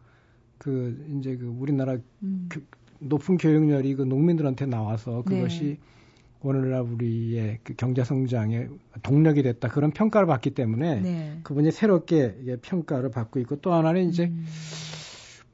그 0.57 1.05
이제 1.17 1.37
그 1.37 1.45
우리나라 1.45 1.97
음. 2.21 2.47
그 2.49 2.65
높은 2.99 3.37
교육열이 3.37 3.95
그 3.95 4.03
농민들한테 4.03 4.65
나와서 4.65 5.23
그것이 5.23 5.63
네. 5.63 5.77
오늘날 6.43 6.81
우리의 6.81 7.59
그 7.63 7.75
경제 7.75 8.03
성장의 8.03 8.69
동력이 9.03 9.43
됐다 9.43 9.69
그런 9.69 9.91
평가를 9.91 10.25
받기 10.27 10.51
때문에 10.51 11.01
네. 11.01 11.39
그분이 11.43 11.71
새롭게 11.71 12.57
평가를 12.63 13.11
받고 13.11 13.39
있고 13.41 13.57
또 13.57 13.73
하나는 13.73 14.09
이제 14.09 14.25
음. 14.25 14.45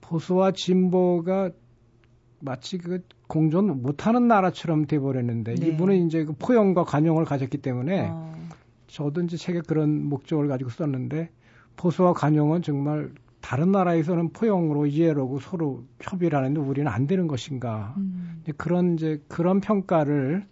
보수와 0.02 0.52
진보가 0.52 1.52
마치 2.40 2.78
그 2.78 3.02
공존 3.28 3.82
못하는 3.82 4.28
나라처럼 4.28 4.86
돼버렸는데 4.86 5.56
네. 5.56 5.68
이분은 5.68 6.08
이제 6.08 6.24
그 6.24 6.34
포용과 6.34 6.86
관용을 6.86 7.26
가졌기 7.26 7.58
때문에 7.58 8.08
어. 8.10 8.34
저도 8.88 9.22
이제 9.22 9.36
책에 9.36 9.62
그런 9.68 10.06
목적을 10.06 10.48
가지고 10.48 10.70
썼는데 10.70 11.30
보수와 11.76 12.14
관용은 12.14 12.62
정말 12.62 13.12
다른 13.42 13.72
나라에서는 13.72 14.30
포용으로 14.30 14.86
이해로고 14.86 15.40
서로 15.40 15.84
협의를 16.02 16.38
하는데 16.38 16.60
우리는 16.60 16.90
안 16.90 17.08
되는 17.08 17.28
것인가 17.28 17.94
음. 17.98 18.42
그런 18.56 18.94
이제 18.94 19.22
그런 19.28 19.60
평가를 19.60 20.46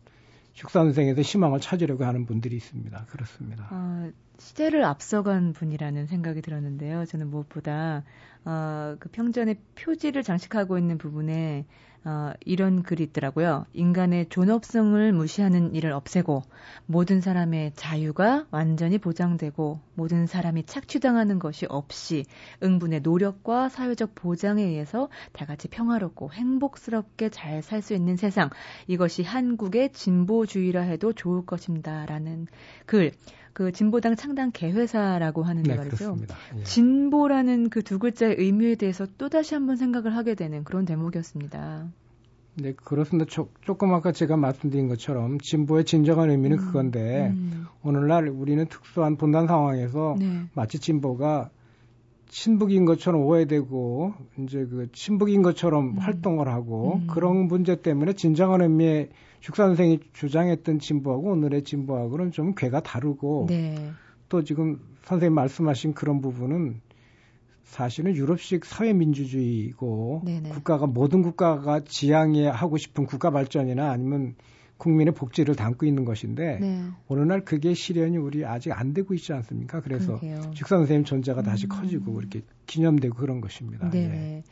축산생에서 0.55 1.21
희망을 1.21 1.59
찾으려고 1.59 2.05
하는 2.05 2.25
분들이 2.25 2.55
있습니다. 2.55 3.05
그렇습니다. 3.09 3.67
어, 3.71 4.09
시대를 4.39 4.83
앞서간 4.83 5.53
분이라는 5.53 6.07
생각이 6.07 6.41
들었는데요. 6.41 7.05
저는 7.05 7.29
무엇보다 7.29 8.03
어, 8.45 8.95
그 8.99 9.09
평전의 9.09 9.57
표지를 9.75 10.23
장식하고 10.23 10.77
있는 10.77 10.97
부분에 10.97 11.65
어, 12.07 12.33
이런 12.45 12.83
글이 12.83 13.01
있더라고요. 13.05 13.65
인간의 13.73 14.29
존엄성을 14.29 15.11
무시하는 15.11 15.73
일을 15.73 15.91
없애고 15.91 16.43
모든 16.85 17.19
사람의 17.19 17.71
자유가 17.75 18.45
완전히 18.51 18.99
보장되고 18.99 19.79
모든 19.95 20.27
사람이 20.27 20.67
착취당하는 20.67 21.39
것이 21.39 21.65
없이 21.67 22.25
응분의 22.61 22.99
노력과 23.01 23.69
사회적 23.69 24.13
보장에 24.13 24.61
의해서 24.61 25.09
다 25.33 25.47
같이 25.47 25.67
평화롭고 25.67 26.31
행복스럽게 26.31 27.29
잘 27.29 27.63
살 27.63 27.81
수 27.81 27.95
있는 27.95 28.17
세상. 28.17 28.51
이것이 28.87 29.23
한국의 29.23 29.91
진보주의라 29.93 30.81
해도 30.81 31.11
좋을 31.11 31.43
것입니다라는 31.47 32.45
글. 32.85 33.13
그 33.55 33.71
진보당 33.71 34.17
창당 34.17 34.51
개회사라고 34.51 35.43
하는데 35.43 35.71
네, 35.71 35.77
말이죠. 35.77 36.17
예. 36.57 36.63
진보라는 36.63 37.69
그 37.69 37.85
두 37.85 37.99
글자의 37.99 38.35
의미에 38.37 38.75
대해서 38.75 39.07
또 39.17 39.29
다시 39.29 39.53
한번 39.53 39.77
생각을 39.77 40.13
하게 40.13 40.35
되는 40.35 40.65
그런 40.65 40.83
대목이었습니다. 40.83 41.87
네, 42.55 42.73
그렇습니다. 42.73 43.29
조, 43.29 43.47
조금 43.61 43.93
아까 43.93 44.11
제가 44.11 44.35
말씀드린 44.35 44.89
것처럼 44.89 45.39
진보의 45.39 45.85
진정한 45.85 46.31
의미는 46.31 46.59
음, 46.59 46.65
그건데 46.65 47.29
음. 47.29 47.67
오늘날 47.81 48.27
우리는 48.27 48.65
특수한 48.65 49.15
분단 49.15 49.47
상황에서 49.47 50.17
네. 50.19 50.41
마치 50.53 50.79
진보가 50.79 51.49
친북인 52.27 52.83
것처럼 52.83 53.21
오해되고 53.21 54.15
이제 54.39 54.65
그 54.65 54.89
친북인 54.91 55.43
것처럼 55.43 55.91
음. 55.91 55.97
활동을 55.99 56.49
하고 56.49 56.95
음. 56.95 57.07
그런 57.07 57.47
문제 57.47 57.81
때문에 57.81 58.13
진정한 58.13 58.61
의미의 58.61 59.11
죽사 59.39 59.65
선생이 59.67 59.99
주장했던 60.13 60.79
진보하고 60.79 61.31
오늘의 61.31 61.63
진보하고는 61.63 62.31
좀 62.31 62.55
궤가 62.55 62.81
다르고 62.81 63.47
네. 63.49 63.91
또 64.29 64.43
지금 64.43 64.79
선생님 65.03 65.33
말씀하신 65.35 65.93
그런 65.93 66.21
부분은 66.21 66.81
사실은 67.63 68.15
유럽식 68.15 68.65
사회민주주의고 68.65 70.21
네네. 70.25 70.49
국가가 70.49 70.87
모든 70.87 71.21
국가가 71.21 71.81
지향해 71.83 72.47
하고 72.47 72.77
싶은 72.77 73.05
국가 73.05 73.31
발전이나 73.31 73.91
아니면 73.91 74.35
국민의 74.77 75.13
복지를 75.13 75.55
담고 75.55 75.85
있는 75.85 76.05
것인데 76.05 76.59
네. 76.59 76.83
오늘날 77.07 77.45
그게 77.45 77.73
실현이 77.73 78.17
우리 78.17 78.45
아직 78.45 78.71
안 78.71 78.93
되고 78.93 79.13
있지 79.13 79.31
않습니까? 79.33 79.81
그래서 79.81 80.19
죽사 80.53 80.77
선생님 80.77 81.05
존재가 81.05 81.43
다시 81.43 81.65
음. 81.65 81.69
커지고 81.69 82.19
이렇게 82.19 82.41
기념되고 82.65 83.15
그런 83.15 83.41
것입니다. 83.41 83.89
네. 83.89 83.99
예. 83.99 84.43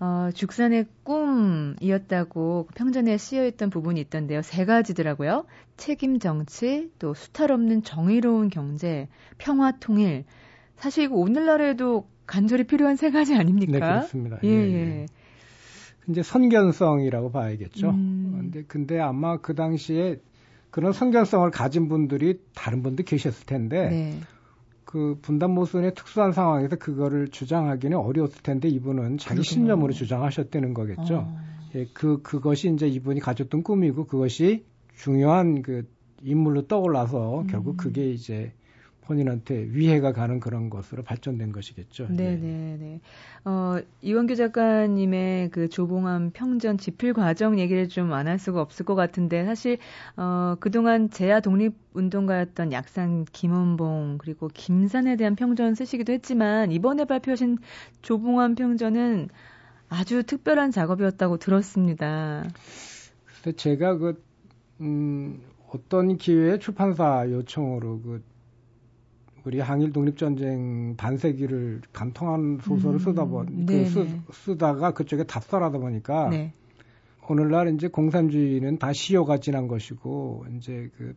어, 0.00 0.30
죽산의 0.34 0.86
꿈이었다고 1.04 2.68
평전에 2.74 3.16
쓰여있던 3.18 3.70
부분이 3.70 4.00
있던데요. 4.00 4.42
세 4.42 4.64
가지더라고요. 4.64 5.44
책임 5.76 6.18
정치, 6.18 6.90
또 6.98 7.14
수탈 7.14 7.52
없는 7.52 7.82
정의로운 7.82 8.48
경제, 8.48 9.08
평화 9.38 9.72
통일. 9.72 10.24
사실 10.76 11.04
이거 11.04 11.16
오늘날에도 11.16 12.08
간절히 12.26 12.64
필요한 12.64 12.96
세 12.96 13.10
가지 13.10 13.34
아닙니까? 13.34 13.72
네, 13.72 13.78
그렇습니다. 13.78 14.38
예, 14.44 14.48
예. 14.48 14.72
예. 14.72 15.06
이제 16.08 16.22
선견성이라고 16.22 17.30
봐야겠죠. 17.30 17.90
음. 17.90 18.34
근데 18.36 18.64
근데 18.66 18.98
아마 18.98 19.36
그 19.36 19.54
당시에 19.54 20.20
그런 20.70 20.92
선견성을 20.92 21.50
가진 21.50 21.88
분들이 21.88 22.40
다른 22.54 22.82
분도 22.82 23.04
계셨을 23.04 23.46
텐데 23.46 23.88
네. 23.88 24.20
그 24.92 25.16
분단 25.22 25.52
모순의 25.52 25.94
특수한 25.94 26.32
상황에서 26.32 26.76
그거를 26.76 27.28
주장하기는 27.28 27.96
어려웠을 27.96 28.42
텐데 28.42 28.68
이분은 28.68 29.16
자기 29.16 29.36
그렇구나. 29.36 29.42
신념으로 29.42 29.92
주장하셨다는 29.94 30.74
거겠죠. 30.74 31.14
어. 31.14 31.40
예, 31.74 31.86
그 31.94 32.20
그것이 32.20 32.70
이제 32.70 32.86
이분이 32.88 33.20
가졌던 33.20 33.62
꿈이고 33.62 34.04
그것이 34.04 34.66
중요한 34.94 35.62
그 35.62 35.88
인물로 36.20 36.66
떠올라서 36.66 37.40
음. 37.40 37.46
결국 37.46 37.78
그게 37.78 38.10
이제 38.10 38.52
본인한테 39.12 39.68
위해가 39.70 40.12
가는 40.12 40.40
그런 40.40 40.70
것으로 40.70 41.02
발전된 41.04 41.52
것이겠죠. 41.52 42.08
네네네. 42.08 42.72
예. 42.72 42.76
네. 42.78 43.00
어, 43.44 43.76
이원규 44.00 44.36
작가님의 44.36 45.50
그 45.50 45.68
조봉암 45.68 46.30
평전 46.32 46.78
집필 46.78 47.12
과정 47.12 47.58
얘기를 47.58 47.88
좀 47.88 48.12
안 48.12 48.26
할 48.28 48.38
수가 48.38 48.60
없을 48.62 48.86
것 48.86 48.94
같은데 48.94 49.44
사실 49.44 49.78
어, 50.16 50.56
그동안 50.60 51.10
제야 51.10 51.40
독립 51.40 51.74
운동가였던 51.92 52.72
약산 52.72 53.26
김원봉 53.26 54.16
그리고 54.18 54.48
김산에 54.52 55.16
대한 55.16 55.36
평전 55.36 55.74
쓰시기도 55.74 56.12
했지만 56.12 56.72
이번에 56.72 57.04
발표하신 57.04 57.58
조봉암 58.00 58.54
평전은 58.54 59.28
아주 59.90 60.22
특별한 60.22 60.70
작업이었다고 60.70 61.36
들었습니다. 61.36 62.44
그래서 63.26 63.56
제가 63.56 63.98
그 63.98 64.22
음, 64.80 65.40
어떤 65.70 66.16
기회에 66.16 66.58
출판사 66.58 67.26
요청으로 67.28 68.00
그 68.02 68.22
우리 69.44 69.58
항일 69.58 69.92
독립전쟁 69.92 70.96
반세기를 70.96 71.82
간통한 71.92 72.60
소설을 72.62 72.96
음, 72.96 72.98
쓰다 72.98 73.24
보니 73.24 73.66
그 73.66 73.86
쓰, 73.86 74.06
쓰다가 74.32 74.92
그쪽에 74.92 75.24
답설하다 75.24 75.78
보니까 75.78 76.28
네. 76.28 76.52
오늘날 77.28 77.74
이제 77.74 77.88
공산주의는 77.88 78.78
다 78.78 78.92
시효가 78.92 79.38
지난 79.38 79.68
것이고 79.68 80.46
이제 80.56 80.90
그 80.96 81.14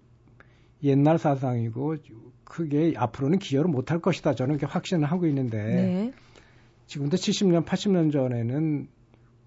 옛날 0.83 1.17
사상이고 1.17 1.97
크게 2.43 2.93
앞으로는 2.95 3.39
기여를 3.39 3.69
못할 3.69 3.99
것이다 3.99 4.33
저는 4.33 4.55
이렇게 4.55 4.65
확신을 4.65 5.05
하고 5.05 5.27
있는데 5.27 5.57
네. 5.57 6.13
지금부터 6.87 7.17
70년 7.17 7.65
80년 7.65 8.11
전에는 8.11 8.87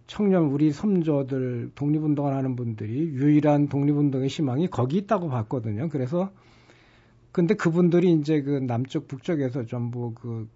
청년 0.06 0.44
우리 0.44 0.72
섬조들 0.72 1.72
독립운동을 1.74 2.34
하는 2.34 2.56
분들이 2.56 3.08
유일한 3.10 3.68
독립운동의 3.68 4.28
희망이 4.28 4.68
거기 4.68 4.96
있다고 4.96 5.28
봤거든요. 5.28 5.90
그래서 5.90 6.30
근데 7.38 7.54
그분들이 7.54 8.14
이제 8.14 8.42
그 8.42 8.50
남쪽 8.50 9.06
북쪽에서 9.06 9.64
전부 9.64 10.12
그 10.12 10.48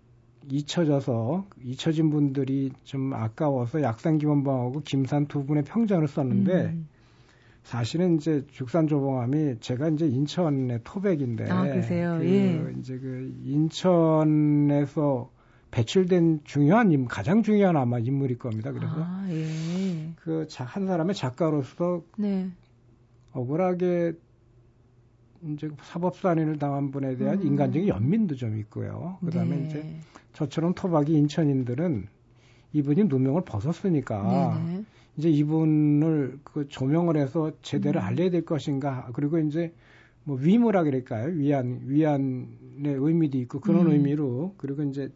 잊혀져서 0.51 1.47
잊혀진 1.63 2.11
분들이 2.11 2.73
좀 2.83 3.15
아까워서 3.15 3.83
약산기원방하고 3.83 4.83
김산 4.83 5.29
두 5.29 5.47
분의 5.47 5.63
평전을 5.63 6.09
썼는데 6.09 6.53
음. 6.53 6.89
사실은 7.63 8.17
이제 8.17 8.45
죽산 8.51 8.89
조봉암이 8.89 9.61
제가 9.61 9.91
이제 9.91 10.09
인천의 10.09 10.81
토백인데 10.83 11.49
아, 11.53 11.63
그러세요? 11.63 12.19
그 12.19 12.27
예. 12.27 12.75
이제 12.81 12.99
그 12.99 13.33
인천에서 13.45 15.31
배출된 15.71 16.41
중요한 16.43 16.91
인 16.91 17.07
가장 17.07 17.45
중요한 17.45 17.77
아마 17.77 18.01
인물일 18.01 18.41
겁니다. 18.41 18.73
그래서 18.73 18.95
아, 18.97 19.25
예. 19.31 20.15
그한 20.17 20.89
사람의 20.89 21.15
작가로서 21.15 22.03
네. 22.19 22.51
억울하게 23.31 24.15
이제 25.51 25.69
사법산인을 25.83 26.59
당한 26.59 26.91
분에 26.91 27.17
대한 27.17 27.41
음. 27.41 27.47
인간적인 27.47 27.89
연민도 27.89 28.37
좀 28.37 28.57
있고요. 28.59 29.19
그다음에 29.25 29.57
네. 29.57 29.67
이제 29.67 29.97
저처럼 30.33 30.75
토박이 30.75 31.13
인천인들은 31.13 32.07
이분이 32.73 33.05
누명을 33.05 33.43
벗었으니까 33.45 34.59
네네. 34.65 34.85
이제 35.17 35.29
이분을 35.29 36.39
그 36.45 36.69
조명을 36.69 37.17
해서 37.17 37.53
제대로 37.63 38.01
음. 38.01 38.05
알려야 38.05 38.31
될 38.31 38.45
것인가. 38.45 39.11
그리고 39.13 39.39
이제 39.39 39.73
뭐 40.25 40.37
위무라 40.37 40.85
그럴까요? 40.85 41.35
위안 41.35 41.81
위안의 41.85 42.47
의미도 42.85 43.39
있고 43.39 43.61
그런 43.61 43.87
음. 43.87 43.93
의미로 43.93 44.55
그리고 44.57 44.85
이제 44.85 45.11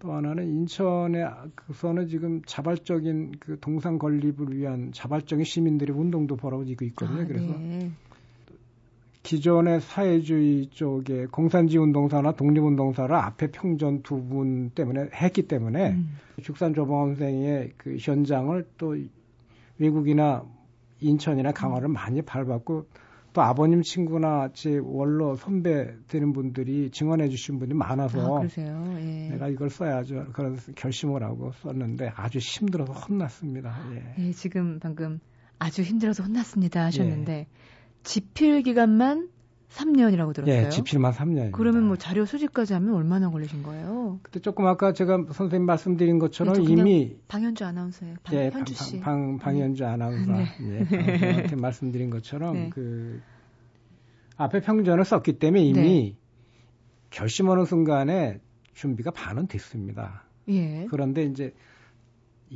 또 0.00 0.12
하나는 0.12 0.48
인천에 0.48 1.24
그서는 1.54 2.08
지금 2.08 2.42
자발적인 2.44 3.34
그 3.38 3.58
동상 3.60 3.98
건립을 3.98 4.52
위한 4.52 4.90
자발적인 4.92 5.44
시민들의 5.44 5.96
운동도 5.96 6.36
벌어지고 6.36 6.84
있거든요. 6.86 7.22
아, 7.22 7.24
그래서 7.24 7.52
네. 7.56 7.88
기존의 9.22 9.80
사회주의 9.80 10.66
쪽에 10.70 11.26
공산주의 11.26 11.82
운동사나 11.82 12.32
독립운동사를 12.32 13.14
앞에 13.14 13.50
평전 13.52 14.02
두 14.02 14.22
분 14.22 14.70
때문에 14.70 15.10
했기 15.14 15.42
때문에 15.46 15.92
음. 15.92 16.18
죽산조방원생의 16.42 17.72
그 17.76 17.96
현장을 18.00 18.66
또 18.78 18.96
외국이나 19.78 20.44
인천이나 21.00 21.52
강화를 21.52 21.88
음. 21.88 21.92
많이 21.92 22.22
밟았고 22.22 22.86
또 23.32 23.40
아버님 23.42 23.82
친구나 23.82 24.50
제 24.52 24.78
원로 24.78 25.36
선배 25.36 25.94
되는 26.08 26.32
분들이 26.32 26.90
증언해 26.90 27.28
주신 27.28 27.58
분이 27.58 27.72
많아서 27.74 28.42
아, 28.42 28.46
예. 29.00 29.28
내가 29.30 29.48
이걸 29.48 29.70
써야죠 29.70 30.26
그런 30.32 30.58
결심을 30.74 31.22
하고 31.22 31.52
썼는데 31.62 32.12
아주 32.14 32.38
힘들어서 32.38 32.92
혼났습니다. 32.92 33.74
예. 33.92 34.26
예 34.26 34.32
지금 34.32 34.78
방금 34.80 35.20
아주 35.58 35.82
힘들어서 35.82 36.24
혼났습니다 36.24 36.84
하셨는데 36.84 37.32
예. 37.32 37.46
집필 38.02 38.62
기간만 38.62 39.28
3년이라고 39.72 40.34
들었어요. 40.34 40.66
예, 40.66 40.68
집필만 40.68 41.12
3년. 41.12 41.52
그러면 41.52 41.84
뭐 41.84 41.96
자료 41.96 42.24
수집까지 42.26 42.74
하면 42.74 42.94
얼마나 42.94 43.30
걸리신 43.30 43.62
거예요? 43.62 44.20
그때 44.22 44.38
조금 44.40 44.66
아까 44.66 44.92
제가 44.92 45.26
선생님 45.32 45.64
말씀드린 45.64 46.18
것처럼 46.18 46.54
네, 46.54 46.62
이미 46.62 47.16
방현주 47.28 47.64
아나운서예요. 47.64 48.16
방, 48.22 48.36
예, 48.36 48.50
현주 48.50 48.74
씨. 48.74 49.00
방, 49.00 49.38
방, 49.38 49.56
현주 49.56 49.82
네. 49.82 49.88
아나운서 49.88 50.32
네. 50.32 50.46
예, 50.60 51.18
방한테 51.18 51.56
말씀드린 51.56 52.10
것처럼 52.10 52.54
네. 52.54 52.70
그 52.70 53.22
앞에 54.36 54.60
평전을 54.60 55.04
썼기 55.04 55.38
때문에 55.38 55.62
이미 55.64 55.80
네. 55.80 56.16
결심하는 57.10 57.64
순간에 57.64 58.40
준비가 58.74 59.10
반은 59.10 59.46
됐습니다. 59.46 60.24
예. 60.48 60.86
그런데 60.90 61.24
이제 61.24 61.54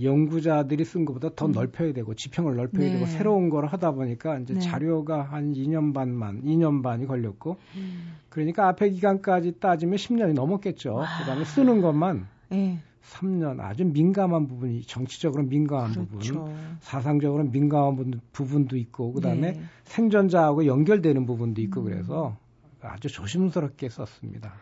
연구자들이 0.03 0.85
쓴 0.85 1.05
것보다 1.05 1.31
더 1.35 1.47
음. 1.47 1.53
넓혀야 1.53 1.93
되고 1.93 2.15
지평을 2.15 2.57
넓혀야 2.57 2.85
네. 2.85 2.93
되고 2.93 3.07
새로운 3.07 3.49
걸 3.49 3.67
하다 3.67 3.93
보니까 3.93 4.39
이제 4.39 4.55
네. 4.55 4.61
자료가 4.61 5.23
한 5.23 5.53
2년 5.55 5.95
반만 5.95 6.43
2년 6.43 6.83
반이 6.83 7.07
걸렸고 7.07 7.57
음. 7.77 8.17
그러니까 8.29 8.69
앞에 8.69 8.91
기간까지 8.91 9.59
따지면 9.61 9.97
10년이 9.97 10.35
넘었겠죠. 10.35 10.95
와. 10.95 11.07
그다음에 11.21 11.45
쓰는 11.45 11.81
것만 11.81 12.27
네. 12.51 12.79
3년 13.13 13.61
아주 13.61 13.85
민감한 13.85 14.49
부분이 14.49 14.83
정치적으로 14.83 15.45
민감한 15.45 16.09
그렇죠. 16.09 16.35
부분, 16.35 16.57
사상적으로 16.81 17.45
민감한 17.45 18.21
부분도 18.33 18.77
있고 18.77 19.13
그다음에 19.13 19.53
네. 19.53 19.61
생존자하고 19.85 20.67
연결되는 20.67 21.25
부분도 21.25 21.61
있고 21.63 21.81
음. 21.81 21.85
그래서 21.85 22.37
아주 22.83 23.09
조심스럽게 23.09 23.89
썼습니다. 23.89 24.55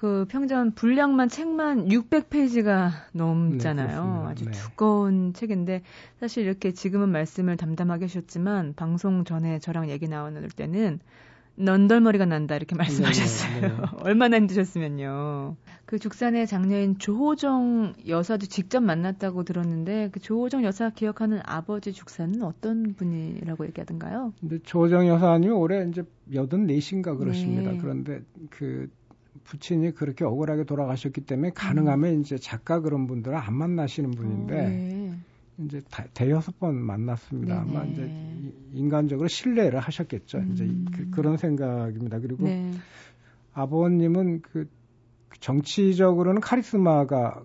그 0.00 0.24
평전 0.30 0.70
분량만 0.72 1.28
책만 1.28 1.88
600페이지가 1.88 2.90
넘잖아요. 3.12 4.22
네, 4.24 4.30
아주 4.30 4.44
네. 4.46 4.50
두꺼운 4.52 5.34
책인데 5.34 5.82
사실 6.18 6.44
이렇게 6.44 6.72
지금은 6.72 7.10
말씀을 7.10 7.58
담담하게 7.58 8.06
하셨지만 8.06 8.72
방송 8.76 9.24
전에 9.24 9.58
저랑 9.58 9.90
얘기 9.90 10.08
나왔을 10.08 10.48
때는 10.56 11.00
넌덜머리가 11.56 12.24
난다 12.24 12.56
이렇게 12.56 12.76
말씀하셨어요. 12.80 13.60
네, 13.60 13.60
네, 13.60 13.68
네. 13.68 13.82
얼마나 14.00 14.38
힘드셨으면요. 14.38 15.56
그 15.84 15.98
죽산의 15.98 16.46
장녀인 16.46 16.96
조호정 16.98 17.92
여사도 18.08 18.46
직접 18.46 18.80
만났다고 18.80 19.44
들었는데 19.44 20.08
그 20.12 20.20
조호정 20.20 20.64
여사 20.64 20.88
기억하는 20.88 21.40
아버지 21.44 21.92
죽산은 21.92 22.42
어떤 22.42 22.94
분이라고 22.94 23.66
얘기하던가요? 23.66 24.32
근데 24.40 24.60
조호정 24.62 25.06
여사님 25.08 25.52
올해 25.52 25.86
이제 25.86 26.04
여든 26.32 26.68
넷인가 26.68 27.16
그러십니다. 27.16 27.72
네. 27.72 27.78
그런데 27.78 28.22
그 28.48 28.88
부친이 29.50 29.92
그렇게 29.92 30.24
억울하게 30.24 30.64
돌아가셨기 30.64 31.22
때문에 31.22 31.50
가능하면 31.50 32.14
음. 32.14 32.20
이제 32.20 32.38
작가 32.38 32.80
그런 32.80 33.08
분들은 33.08 33.36
안 33.36 33.54
만나시는 33.54 34.12
분인데 34.12 34.54
오, 34.54 34.58
어, 34.58 34.68
네. 34.68 35.18
이제 35.58 35.82
다, 35.90 36.04
대여섯 36.14 36.58
번 36.60 36.76
만났습니다. 36.76 37.64
네네. 37.64 37.76
아마 37.76 37.84
이제 37.84 38.54
인간적으로 38.72 39.26
신뢰를 39.26 39.80
하셨겠죠. 39.80 40.38
음. 40.38 40.50
이제 40.52 41.10
그, 41.10 41.20
런 41.20 41.36
생각입니다. 41.36 42.20
그리고 42.20 42.44
네. 42.44 42.70
아버님은 43.52 44.42
그 44.42 44.68
정치적으로는 45.40 46.40
카리스마가 46.40 47.42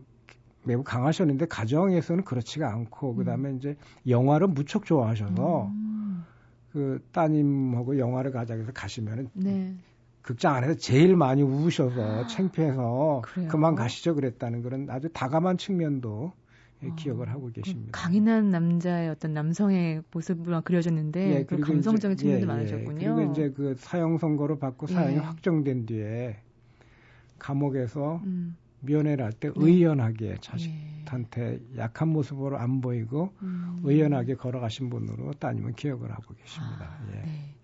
매우 0.63 0.83
강하셨는데 0.83 1.47
가정에서는 1.47 2.23
그렇지가 2.23 2.71
않고 2.71 3.13
음. 3.13 3.17
그다음에 3.17 3.53
이제 3.55 3.75
영화를 4.07 4.47
무척 4.47 4.85
좋아하셔서 4.85 5.67
음. 5.67 6.23
그 6.71 7.03
따님하고 7.11 7.97
영화를 7.97 8.31
가자 8.31 8.53
해서 8.53 8.71
가시면은 8.73 9.29
네. 9.33 9.75
극장 10.25 10.55
안에서 10.55 10.73
제일 10.73 11.15
많이 11.15 11.43
우셔서 11.43 12.01
아, 12.01 12.27
창피해서 12.27 13.21
그래요? 13.23 13.47
그만 13.47 13.75
가시죠 13.75 14.15
그랬다는 14.15 14.63
그런 14.63 14.89
아주 14.89 15.07
다감한 15.13 15.59
측면도 15.59 16.33
어, 16.81 16.95
기억을 16.97 17.29
하고 17.29 17.51
계십니다. 17.51 17.91
강인한 17.91 18.49
남자의 18.49 19.09
어떤 19.09 19.35
남성의 19.35 20.01
모습으로 20.11 20.61
그려졌는데 20.61 21.35
예, 21.35 21.43
그 21.43 21.59
감성적인 21.59 22.17
측면도 22.17 22.39
예, 22.39 22.41
예, 22.41 22.45
많으셨군요. 22.47 23.15
그리고 23.15 23.31
이제 23.31 23.51
그 23.55 23.75
사형 23.77 24.17
선고를 24.17 24.57
받고 24.57 24.87
사형이 24.87 25.15
예. 25.15 25.19
확정된 25.19 25.85
뒤에 25.85 26.37
감옥에서 27.37 28.19
음. 28.25 28.57
면회를 28.81 29.25
할때 29.25 29.49
네. 29.49 29.53
의연하게 29.55 30.37
자식한테 30.41 31.59
예. 31.75 31.77
약한 31.77 32.07
모습으로 32.07 32.57
안 32.57 32.81
보이고 32.81 33.31
음. 33.43 33.79
의연하게 33.83 34.35
걸어가신 34.35 34.89
분으로 34.89 35.33
따님은 35.33 35.75
기억을 35.75 36.11
하고 36.11 36.33
계십니다. 36.33 36.97
아, 36.99 37.07
예. 37.11 37.21
네. 37.21 37.54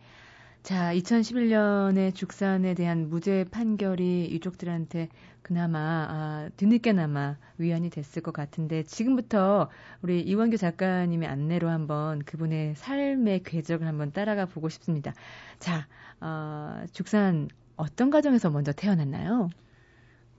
자, 0.64 0.94
2011년에 0.94 2.14
죽산에 2.14 2.76
대한 2.76 3.10
무죄 3.10 3.46
판결이 3.50 4.30
유족들한테 4.32 5.10
그나마 5.42 5.80
아, 6.08 6.50
뒤늦게나마 6.56 7.38
위안이 7.58 7.90
됐을 7.90 8.22
것 8.22 8.32
같은데 8.32 8.84
지금부터 8.84 9.70
우리 10.04 10.22
이원규 10.22 10.58
작가님의 10.58 11.28
안내로 11.28 11.68
한번 11.68 12.20
그분의 12.20 12.76
삶의 12.76 13.42
궤적을 13.44 13.88
한번 13.88 14.12
따라가 14.12 14.46
보고 14.46 14.70
싶습니다. 14.70 15.14
자, 15.58 15.88
어, 16.20 16.86
죽산 16.92 17.50
어떤 17.76 18.12
가정에서 18.12 18.52
먼저 18.52 18.72
태어났나요? 18.72 19.50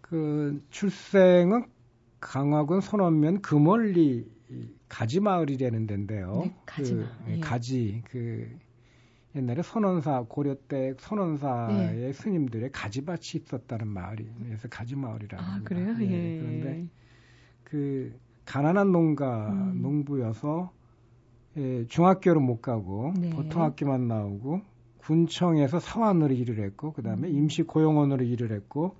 그 0.00 0.62
출생은 0.70 1.66
강화군 2.20 2.80
손원면 2.80 3.42
금월리 3.42 4.30
가지 4.88 5.18
마을이라는 5.18 5.86
데인데요. 5.88 6.42
네, 6.44 6.54
가지 6.64 6.94
그, 6.94 7.08
예. 7.28 7.40
가지 7.40 8.02
그 8.06 8.56
옛날에 9.34 9.62
선원사 9.62 10.26
고려 10.28 10.54
때 10.54 10.94
선원사의 10.98 12.02
예. 12.02 12.12
스님들의 12.12 12.70
가지밭이 12.70 13.42
있었다는 13.42 13.88
마을이 13.88 14.28
그래서 14.44 14.68
가지마을이라고 14.68 15.42
아, 15.42 15.46
합니다. 15.46 15.68
그래요? 15.68 15.96
예. 16.00 16.12
예. 16.12 16.38
그런데 16.38 16.86
그 17.64 18.14
가난한 18.44 18.92
농가 18.92 19.50
음. 19.50 19.80
농부여서 19.80 20.70
예, 21.56 21.86
중학교를 21.86 22.40
못 22.40 22.60
가고 22.60 23.12
네. 23.18 23.30
보통 23.30 23.62
학교만 23.62 24.08
나오고 24.08 24.60
군청에서 24.98 25.80
사원으로 25.80 26.34
일을 26.34 26.62
했고 26.64 26.92
그다음에 26.92 27.28
음. 27.28 27.34
임시 27.34 27.62
고용원으로 27.62 28.24
일을 28.24 28.52
했고 28.52 28.96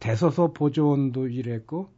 대소서 0.00 0.52
보조원도 0.52 1.28
일했고 1.28 1.88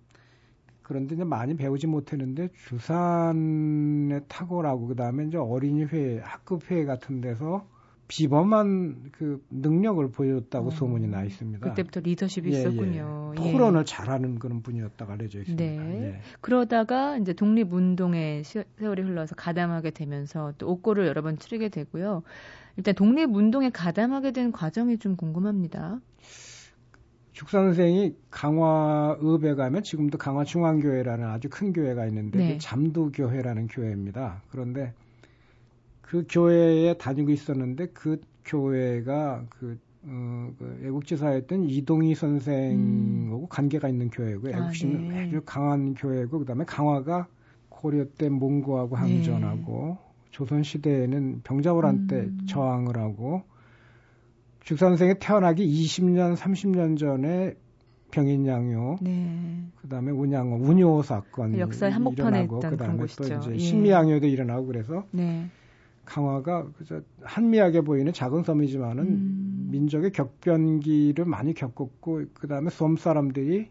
그런데 0.82 1.14
이제 1.14 1.24
많이 1.24 1.56
배우지 1.56 1.86
못했는데 1.86 2.48
주산에 2.66 4.20
탁월하고 4.26 4.88
그다음에 4.88 5.26
이제 5.26 5.36
어린이회 5.36 6.18
학급회 6.18 6.84
같은 6.84 7.20
데서 7.20 7.64
비범한 8.10 9.10
그 9.12 9.40
능력을 9.50 10.10
보였다고 10.10 10.66
어, 10.66 10.70
소문이 10.70 11.06
나 11.06 11.22
있습니다. 11.22 11.60
그때부터 11.60 12.00
리더십이 12.00 12.52
예, 12.52 12.58
있었군요. 12.58 13.34
예. 13.38 13.52
토론을 13.52 13.84
잘하는 13.84 14.40
그런 14.40 14.62
분이었다고 14.62 15.12
알려져 15.12 15.38
있습니다. 15.38 15.64
네. 15.64 16.02
예. 16.02 16.20
그러다가 16.40 17.16
이제 17.18 17.32
독립운동에 17.32 18.42
세월이 18.42 19.02
흘러서 19.02 19.36
가담하게 19.36 19.92
되면서 19.92 20.52
또 20.58 20.68
옥고를 20.72 21.06
여러 21.06 21.22
번 21.22 21.38
치르게 21.38 21.68
되고요. 21.68 22.24
일단 22.76 22.96
독립운동에 22.96 23.70
가담하게 23.70 24.32
된 24.32 24.50
과정이 24.50 24.98
좀 24.98 25.14
궁금합니다. 25.14 26.00
축사 27.32 27.58
선생이 27.58 28.16
강화읍에 28.30 29.54
가면 29.54 29.84
지금도 29.84 30.18
강화중앙교회라는 30.18 31.28
아주 31.28 31.48
큰 31.48 31.72
교회가 31.72 32.06
있는데 32.06 32.38
네. 32.38 32.58
잠도교회라는 32.58 33.68
교회입니다. 33.68 34.42
그런데 34.50 34.94
그 36.10 36.24
교회에 36.28 36.94
다니고 36.94 37.30
있었는데 37.30 37.86
그 37.94 38.20
교회가 38.44 39.44
그, 39.48 39.78
어, 40.02 40.50
그 40.58 40.82
애국지사였던 40.84 41.70
이동희 41.70 42.16
선생하고 42.16 43.42
음. 43.42 43.46
관계가 43.48 43.88
있는 43.88 44.10
교회고 44.10 44.48
아, 44.48 44.50
애국심은 44.50 45.08
아, 45.08 45.14
네. 45.14 45.28
아주 45.28 45.40
강한 45.46 45.94
교회고 45.94 46.40
그다음에 46.40 46.64
강화가 46.64 47.28
고려 47.68 48.04
때 48.18 48.28
몽고하고 48.28 48.96
네. 48.96 49.02
항전하고 49.02 49.98
네. 50.00 50.10
조선 50.32 50.64
시대에는 50.64 51.42
병자호란 51.44 52.08
때 52.08 52.16
음. 52.22 52.40
저항을 52.48 52.98
하고 52.98 53.44
죽사 54.64 54.88
선생이 54.88 55.14
태어나기 55.20 55.64
20년, 55.64 56.34
30년 56.34 56.98
전에 56.98 57.54
병인 58.10 58.48
양요, 58.48 58.96
네. 59.00 59.62
그다음에 59.76 60.10
운양호, 60.10 60.56
운요 60.56 61.02
사건 61.02 61.56
역사의 61.56 61.92
한복판에 61.92 62.42
있던 62.46 62.58
그다음에 62.58 63.06
또 63.16 63.24
이제 63.24 63.52
예. 63.52 63.58
신미 63.58 63.90
양요도 63.90 64.26
일어나고 64.26 64.66
그래서 64.66 65.04
네. 65.12 65.48
강화가 66.10 66.66
그저 66.72 67.02
한미하게 67.22 67.82
보이는 67.82 68.12
작은 68.12 68.42
섬이지만은 68.42 69.04
음. 69.04 69.68
민족의 69.70 70.10
격변기를 70.10 71.24
많이 71.24 71.54
겪었고 71.54 72.24
그다음에 72.34 72.68
섬 72.70 72.96
사람들이 72.96 73.70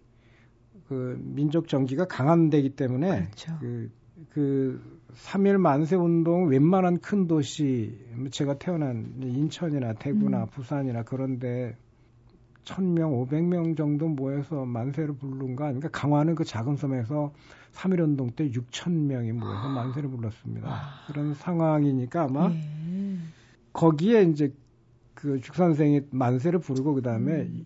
그 0.87 1.19
민족 1.21 1.67
정기가 1.67 2.07
강한 2.07 2.49
데기 2.49 2.69
때문에 2.69 3.23
그렇죠. 3.23 3.57
그, 3.59 3.91
그 4.29 4.99
3일 5.15 5.57
만세 5.57 5.97
운동 5.97 6.47
웬만한 6.47 6.99
큰 6.99 7.27
도시 7.27 7.99
제가 8.31 8.57
태어난 8.57 9.15
인천이나 9.21 9.93
대구나 9.93 10.43
음. 10.43 10.47
부산이나 10.47 11.03
그런 11.03 11.39
데 11.39 11.75
1000명, 12.65 13.27
500명 13.27 13.75
정도 13.77 14.07
모여서 14.07 14.65
만세를 14.65 15.15
부른가 15.15 15.65
그러니까 15.65 15.89
강화는 15.89 16.35
그 16.35 16.43
작은 16.43 16.75
섬에서 16.75 17.33
3.1 17.73 17.99
운동 18.01 18.29
때 18.31 18.49
6,000명이 18.49 19.31
모여서 19.33 19.67
아. 19.67 19.69
만세를 19.69 20.09
불렀습니다. 20.09 20.69
아. 20.69 21.05
그런 21.07 21.33
상황이니까 21.33 22.23
아마 22.23 22.49
네. 22.49 23.17
거기에 23.73 24.23
이제 24.23 24.53
그 25.13 25.39
죽선생이 25.41 26.01
만세를 26.11 26.59
부르고 26.59 26.93
그다음에 26.95 27.41
음. 27.41 27.65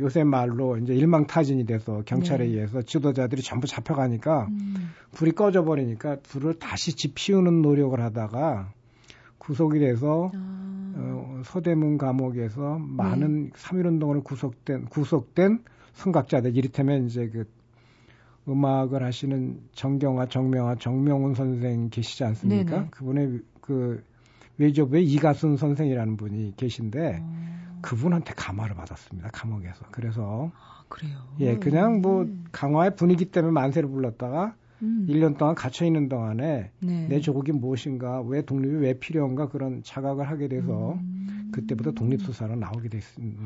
요새 0.00 0.22
말로 0.22 0.76
이제 0.76 0.94
일망타진이 0.94 1.66
돼서 1.66 2.02
경찰에 2.06 2.44
네. 2.44 2.52
의해서 2.52 2.82
지도자들이 2.82 3.42
전부 3.42 3.66
잡혀가니까 3.66 4.46
음. 4.48 4.90
불이 5.12 5.32
꺼져 5.32 5.64
버리니까 5.64 6.18
불을 6.22 6.58
다시 6.58 6.94
지피우는 6.94 7.62
노력을 7.62 7.98
하다가 8.00 8.72
구속이 9.38 9.80
돼서 9.80 10.30
아. 10.34 10.67
어, 11.38 11.42
서대문 11.44 11.98
감옥에서 11.98 12.78
많은 12.78 13.44
네. 13.44 13.50
3.1운동으로 13.50 14.24
구속된 14.24 14.86
구속된 14.86 15.60
선각자들 15.92 16.56
이를테면 16.56 17.06
이제 17.06 17.28
그 17.28 17.44
음악을 18.48 19.02
하시는 19.02 19.60
정경화, 19.72 20.26
정명화, 20.26 20.76
정명훈 20.76 21.34
선생 21.34 21.90
계시지 21.90 22.24
않습니까? 22.24 22.70
네네. 22.70 22.88
그분의 22.90 23.40
그 23.60 24.02
외조부의 24.56 25.04
이가순 25.06 25.56
선생이라는 25.56 26.16
분이 26.16 26.54
계신데 26.56 27.20
어... 27.22 27.78
그분한테 27.82 28.32
감화를 28.34 28.74
받았습니다. 28.74 29.30
감옥에서. 29.32 29.84
그래서 29.90 30.50
아, 30.54 30.84
그래요. 30.88 31.18
예, 31.40 31.56
그냥 31.56 32.00
뭐 32.00 32.22
음. 32.22 32.44
강화의 32.50 32.96
분위기 32.96 33.26
때문에 33.26 33.52
만세를 33.52 33.88
불렀다가 33.88 34.54
음. 34.82 35.06
1년 35.08 35.36
동안 35.36 35.54
갇혀 35.54 35.84
있는 35.84 36.08
동안에 36.08 36.70
네. 36.80 37.06
내 37.08 37.20
조국이 37.20 37.52
무엇인가, 37.52 38.20
왜 38.22 38.42
독립이 38.42 38.76
왜 38.76 38.94
필요한가 38.94 39.48
그런 39.48 39.82
자각을 39.82 40.28
하게 40.28 40.48
돼서 40.48 40.94
음. 40.94 41.17
그때부터 41.52 41.92
독립수사로 41.92 42.56
나오게 42.56 42.88
됐, 42.88 43.02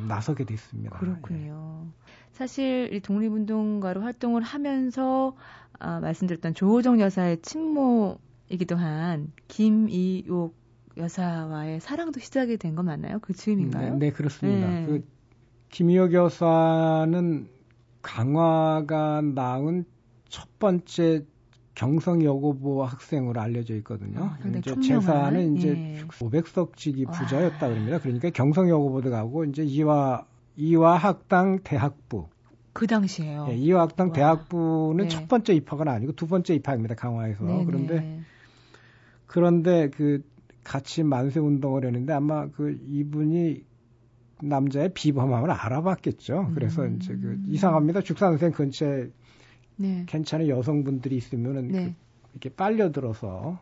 나서게 0.08 0.44
됐습니다. 0.44 0.98
그렇군요. 0.98 1.86
예. 1.86 2.02
사실 2.32 2.92
이 2.92 3.00
독립운동가로 3.00 4.00
활동을 4.02 4.42
하면서 4.42 5.36
아, 5.78 6.00
말씀드렸던 6.00 6.54
조호정 6.54 7.00
여사의 7.00 7.42
친모이기도 7.42 8.76
한 8.76 9.32
김이옥 9.48 10.54
여사와의 10.96 11.80
사랑도 11.80 12.20
시작이 12.20 12.56
된거 12.58 12.82
맞나요? 12.82 13.18
그 13.20 13.32
즈음인가요? 13.32 13.94
네, 13.94 14.06
네 14.06 14.12
그렇습니다. 14.12 14.68
네. 14.68 14.86
그 14.86 15.04
김이옥 15.70 16.12
여사는 16.12 17.48
강화가 18.02 19.22
낳은 19.22 19.84
첫 20.28 20.58
번째 20.58 21.24
경성 21.74 22.22
여고부 22.22 22.84
학생으로 22.84 23.40
알려져 23.40 23.74
있거든요. 23.76 24.24
아, 24.24 24.38
이제 24.58 24.74
재산은 24.80 25.56
이제 25.56 25.68
예. 25.68 26.02
500석직이 26.06 27.10
부자였다 27.10 27.68
그럽니다. 27.68 27.98
그러니까 27.98 28.30
경성 28.30 28.68
여고부도 28.68 29.10
가고 29.10 29.44
이제 29.44 29.64
이화 29.64 30.24
이화학당 30.56 31.60
대학부. 31.64 32.28
그 32.74 32.86
당시에요. 32.86 33.46
네, 33.46 33.56
이화학당 33.56 34.08
와. 34.08 34.12
대학부는 34.12 35.04
네. 35.04 35.08
첫 35.08 35.28
번째 35.28 35.54
입학은 35.54 35.88
아니고 35.88 36.12
두 36.12 36.26
번째 36.26 36.54
입학입니다. 36.54 36.94
강화에서. 36.94 37.44
네네. 37.44 37.64
그런데 37.64 38.20
그런데 39.26 39.90
그 39.90 40.22
같이 40.64 41.02
만세 41.02 41.40
운동을 41.40 41.86
했는데 41.86 42.12
아마 42.12 42.48
그 42.48 42.78
이분이 42.86 43.64
남자의 44.42 44.92
비범함을 44.92 45.50
알아봤겠죠. 45.50 46.50
그래서 46.54 46.82
음. 46.82 46.98
이제 47.00 47.14
그 47.14 47.40
이상합니다. 47.46 48.02
죽사 48.02 48.26
선생 48.26 48.52
근처에 48.52 49.08
네. 49.76 50.04
괜찮은 50.06 50.48
여성분들이 50.48 51.16
있으면은 51.16 51.68
네. 51.68 51.84
그 51.84 51.94
이렇게 52.32 52.48
빨려 52.50 52.92
들어서 52.92 53.58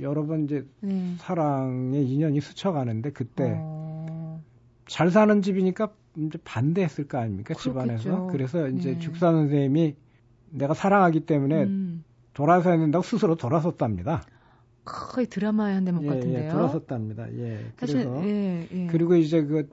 여러 0.00 0.24
번 0.24 0.44
이제 0.44 0.66
네. 0.80 1.14
사랑의 1.18 2.08
인연이 2.08 2.40
스쳐가는데 2.40 3.12
그때 3.12 3.54
어... 3.56 4.42
잘 4.86 5.10
사는 5.10 5.42
집이니까 5.42 5.92
이제 6.16 6.38
반대했을 6.44 7.08
거 7.08 7.18
아닙니까 7.18 7.54
그렇겠죠. 7.54 7.70
집안에서 7.70 8.26
그래서 8.26 8.68
이제 8.68 8.92
네. 8.92 8.98
죽사 8.98 9.32
선생님이 9.32 9.94
내가 10.50 10.74
사랑하기 10.74 11.20
때문에 11.20 11.64
음. 11.64 12.04
돌아서야 12.34 12.78
된다고 12.78 13.02
스스로 13.02 13.34
돌아섰답니다. 13.36 14.22
거의 14.84 15.26
드라마의 15.26 15.74
한 15.76 15.84
대목 15.84 16.04
예, 16.04 16.08
같은데요. 16.08 16.44
예, 16.44 16.48
돌아섰답니다. 16.48 17.32
예. 17.34 17.66
사실, 17.76 18.04
그래서 18.04 18.26
예, 18.26 18.68
예. 18.72 18.86
그리고 18.88 19.14
이제 19.14 19.42
그 19.42 19.68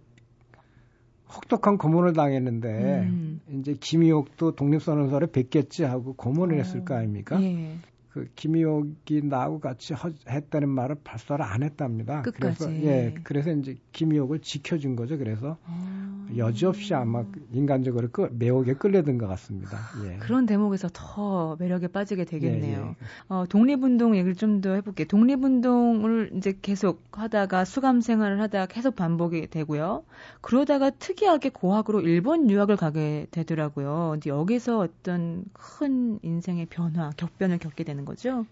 혹독한 1.34 1.78
고문을 1.78 2.14
당했는데 2.14 2.70
음. 3.04 3.42
이제 3.60 3.76
김희옥도 3.80 4.56
독립선언서를 4.56 5.28
뵙겠지 5.28 5.84
하고 5.84 6.14
고문을 6.14 6.56
어. 6.56 6.58
했을 6.60 6.84
거 6.86 6.96
아닙니까? 6.96 7.42
예. 7.42 7.78
그 8.10 8.28
김희옥이 8.36 9.22
나하고 9.24 9.60
같이 9.60 9.94
허, 9.94 10.10
했다는 10.28 10.68
말을 10.68 10.98
발사를 11.04 11.44
안 11.44 11.62
했답니다. 11.64 12.22
끝까지. 12.24 12.58
그래서 12.58 12.74
예, 12.84 13.14
그래서 13.24 13.52
이제 13.52 13.78
김희옥을 13.92 14.40
지켜준 14.40 14.96
거죠. 14.96 15.18
그래서 15.18 15.58
아. 15.66 16.28
여지없이 16.36 16.94
아마 16.94 17.24
인간적으로 17.52 18.10
끌, 18.10 18.30
매혹에 18.32 18.74
끌려든 18.74 19.18
것 19.18 19.28
같습니다. 19.28 19.78
예. 20.06 20.18
그런 20.18 20.46
대목에서 20.46 20.90
더 20.94 21.56
매력에 21.60 21.88
빠지게 21.88 22.26
되겠네요. 22.26 22.80
예, 22.80 22.90
예. 22.90 22.96
어, 23.30 23.46
독립운동 23.48 24.16
얘기를 24.16 24.36
좀 24.36 24.60
더 24.62 24.74
해볼게요. 24.74 25.06
독립운동을 25.08 26.32
이제 26.36 26.58
계속 26.62 27.04
하다가 27.12 27.66
수감 27.66 28.02
생활을 28.02 28.42
하다가 28.42 28.66
계속 28.66 28.96
반복이 28.96 29.48
되고요. 29.48 30.04
그러다가 30.42 30.90
특이하게 30.90 31.50
고학으로 31.50 32.02
일본 32.02 32.50
유학을 32.50 32.76
가게 32.76 33.28
되더라고요. 33.32 34.10
근데 34.14 34.30
여기서 34.30 34.80
어떤 34.80 35.46
큰 35.54 36.20
인생의 36.24 36.68
변화, 36.70 37.12
격변을 37.18 37.60
겪게 37.60 37.84
되는 37.84 37.99
되는 38.00 38.06
거죠? 38.06 38.46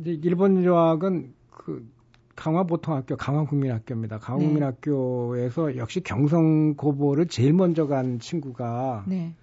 이제 0.00 0.18
일본 0.22 0.62
유학은 0.62 1.34
그 1.50 1.88
강화보통학교, 2.36 3.16
강화국민학교입니다. 3.16 4.18
강화국민학교에서 4.18 5.68
네. 5.68 5.76
역시 5.76 6.00
경성고보를 6.00 7.26
제일 7.28 7.52
먼저 7.52 7.86
간 7.86 8.18
친구가 8.18 9.04
네. 9.06 9.34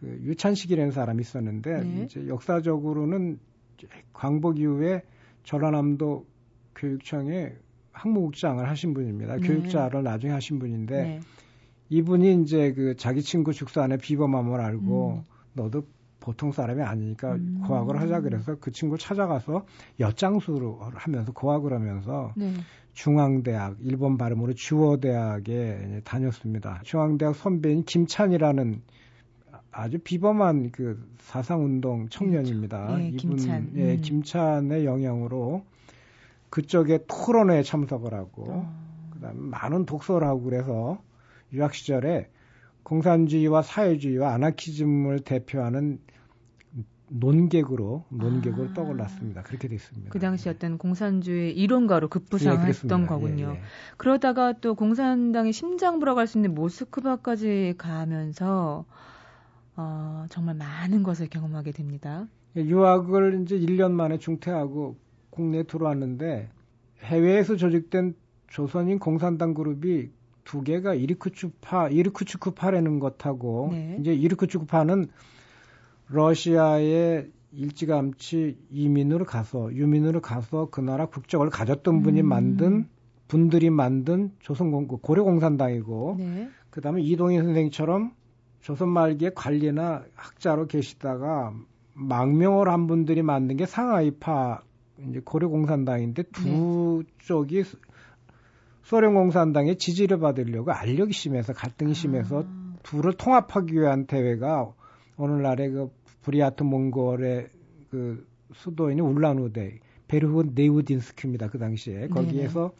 그 0.00 0.06
유찬식이라는 0.22 0.92
사람이 0.92 1.20
있었는데 1.20 1.80
네. 1.82 2.04
이제 2.04 2.26
역사적으로는 2.26 3.38
광복 4.12 4.58
이후에 4.58 5.02
전라남도 5.44 6.26
교육청에 6.76 7.54
학무국장을 7.92 8.66
하신 8.66 8.94
분입니다. 8.94 9.36
네. 9.36 9.46
교육자를 9.46 10.02
나중에 10.02 10.32
하신 10.32 10.58
분인데 10.58 11.02
네. 11.02 11.20
이분이 11.90 12.42
이제 12.42 12.72
그 12.72 12.96
자기 12.96 13.20
친구 13.20 13.52
죽사 13.52 13.82
안에 13.82 13.98
비범함을 13.98 14.60
알고 14.60 15.10
음. 15.18 15.24
너도 15.52 15.84
보통 16.22 16.52
사람이 16.52 16.80
아니니까 16.82 17.34
음. 17.34 17.62
고학을 17.66 18.00
하자 18.00 18.20
그래서 18.20 18.56
그 18.60 18.70
친구를 18.70 18.98
찾아가서 18.98 19.66
엿장수로 19.98 20.78
하면서 20.94 21.32
고학을 21.32 21.72
하면서 21.72 22.32
네. 22.36 22.54
중앙대학 22.92 23.78
일본 23.80 24.16
발음으로 24.16 24.54
주어대학에 24.54 26.02
다녔습니다. 26.04 26.80
중앙대학 26.84 27.34
선배인 27.34 27.84
김찬이라는 27.84 28.82
아주 29.72 29.98
비범한 29.98 30.70
그 30.70 31.04
사상운동 31.18 32.08
청년입니다. 32.08 32.98
네, 32.98 33.08
이분 33.08 33.16
김찬. 33.16 33.72
예, 33.76 33.94
음. 33.94 34.00
김찬의 34.00 34.84
영향으로 34.84 35.64
그쪽에 36.50 37.00
토론회에 37.08 37.62
참석을 37.62 38.14
하고 38.14 38.44
어. 38.48 39.10
그다음에 39.14 39.40
많은 39.40 39.86
독서를 39.86 40.26
하고 40.28 40.42
그래서 40.42 41.02
유학 41.52 41.74
시절에 41.74 42.28
공산주의와 42.82 43.62
사회주의와 43.62 44.34
아나키즘을 44.34 45.20
대표하는 45.20 46.00
논객으로 47.12 48.04
논객으로 48.08 48.70
아. 48.70 48.72
떠올랐습니다. 48.72 49.42
그렇게 49.42 49.68
됐습니다. 49.68 50.10
그 50.10 50.18
당시 50.18 50.48
어떤 50.48 50.78
공산주의 50.78 51.52
이론가로 51.52 52.08
급부상했던 52.08 53.02
예, 53.02 53.06
거군요. 53.06 53.50
예, 53.54 53.58
예. 53.58 53.62
그러다가 53.96 54.54
또 54.54 54.74
공산당의 54.74 55.52
심장부라고 55.52 56.20
할 56.20 56.26
수 56.26 56.38
있는 56.38 56.54
모스크바까지 56.54 57.74
가면서 57.76 58.86
어, 59.76 60.24
정말 60.30 60.54
많은 60.54 61.02
것을 61.02 61.28
경험하게 61.28 61.72
됩니다. 61.72 62.26
예, 62.56 62.62
유학을 62.64 63.42
이제 63.42 63.58
1년 63.58 63.92
만에 63.92 64.18
중퇴하고 64.18 64.96
국내에 65.30 65.64
들어왔는데 65.64 66.48
해외에서 67.02 67.56
조직된 67.56 68.14
조선인 68.48 68.98
공산당 68.98 69.54
그룹이 69.54 70.10
두 70.44 70.62
개가 70.62 70.94
이리크추파, 70.94 71.88
이리크추크파라는 71.88 72.98
것하고 72.98 73.68
네. 73.72 73.96
이제 74.00 74.14
이리크추크파는 74.14 75.08
러시아에 76.08 77.26
일찌감치 77.52 78.56
이민으로 78.70 79.24
가서 79.24 79.72
유민으로 79.74 80.20
가서 80.20 80.68
그 80.70 80.80
나라 80.80 81.06
국적을 81.06 81.50
가졌던 81.50 82.02
분이 82.02 82.20
음. 82.22 82.26
만든 82.26 82.88
분들이 83.28 83.70
만든 83.70 84.32
조선공 84.40 84.88
고려공산당이고 84.88 86.16
네. 86.18 86.48
그다음에 86.70 87.02
이동희 87.02 87.38
선생처럼 87.38 88.12
조선 88.60 88.88
말기에 88.88 89.32
관리나 89.34 90.04
학자로 90.14 90.66
계시다가 90.66 91.54
망명을 91.94 92.68
한 92.68 92.86
분들이 92.86 93.22
만든 93.22 93.56
게 93.56 93.66
상하이파 93.66 94.62
이제 95.08 95.20
고려공산당인데 95.24 96.24
두 96.24 97.02
네. 97.04 97.12
쪽이 97.18 97.64
소련 98.82 99.14
공산당의 99.14 99.76
지지를 99.76 100.18
받으려고 100.18 100.72
알력이 100.72 101.12
심해서 101.12 101.52
갈등이 101.52 101.94
심해서 101.94 102.44
아. 102.46 102.74
둘을 102.82 103.14
통합하기 103.14 103.74
위한 103.74 104.06
대회가 104.06 104.72
오늘날의 105.16 105.70
그 105.70 105.90
브리아트 106.22 106.62
몽골의 106.62 107.48
그 107.90 108.26
수도인 108.54 109.00
울란우데 109.00 109.78
베르후 110.08 110.50
네우딘스크입니다. 110.54 111.48
그 111.48 111.58
당시에 111.58 112.08
거기에서 112.08 112.72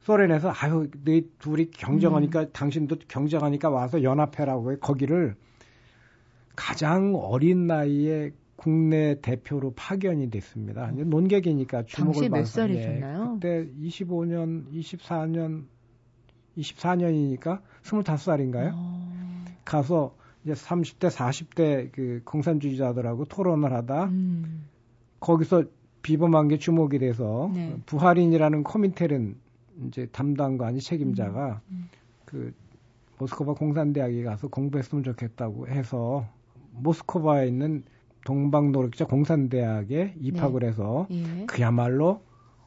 소련에서 0.00 0.50
아유 0.54 0.88
너희 1.04 1.28
둘이 1.38 1.70
경쟁하니까 1.70 2.40
음. 2.40 2.50
당신도 2.52 2.96
경쟁하니까 3.08 3.68
와서 3.68 4.02
연합해라고 4.02 4.72
해 4.72 4.76
거기를 4.76 5.34
가장 6.56 7.14
어린 7.14 7.66
나이에 7.66 8.30
국내 8.58 9.20
대표로 9.20 9.72
파견이 9.76 10.30
됐습니다. 10.30 10.90
논객이니까 10.90 11.84
주목을 11.84 12.28
받아서 12.28 12.38
몇 12.38 12.44
살이셨나요? 12.44 13.38
예, 13.44 13.64
그때 13.64 13.70
25년, 13.80 14.68
24년, 14.72 15.66
24년이니까 16.56 17.60
25살인가요? 17.84 18.72
어... 18.74 19.44
가서 19.64 20.16
이제 20.42 20.54
30대, 20.54 21.08
40대 21.08 21.92
그 21.92 22.20
공산주의자들하고 22.24 23.26
토론을 23.26 23.72
하다 23.72 24.06
음. 24.06 24.66
거기서 25.20 25.62
비범한 26.02 26.48
게 26.48 26.58
주목이 26.58 26.98
돼서 26.98 27.52
네. 27.54 27.76
부하린이라는 27.86 28.64
코민텔은 28.64 29.36
이제 29.86 30.06
담당관이 30.06 30.80
책임자가 30.80 31.60
음. 31.70 31.76
음. 31.76 31.88
그 32.24 32.52
모스크바 33.18 33.54
공산대학에 33.54 34.24
가서 34.24 34.48
공부했으면 34.48 35.04
좋겠다고 35.04 35.68
해서 35.68 36.26
모스크바에 36.72 37.46
있는 37.46 37.84
동방노력자 38.28 39.06
공산대학에 39.06 40.16
입학을 40.20 40.60
네. 40.60 40.66
해서 40.66 41.06
예. 41.10 41.46
그야말로 41.46 42.20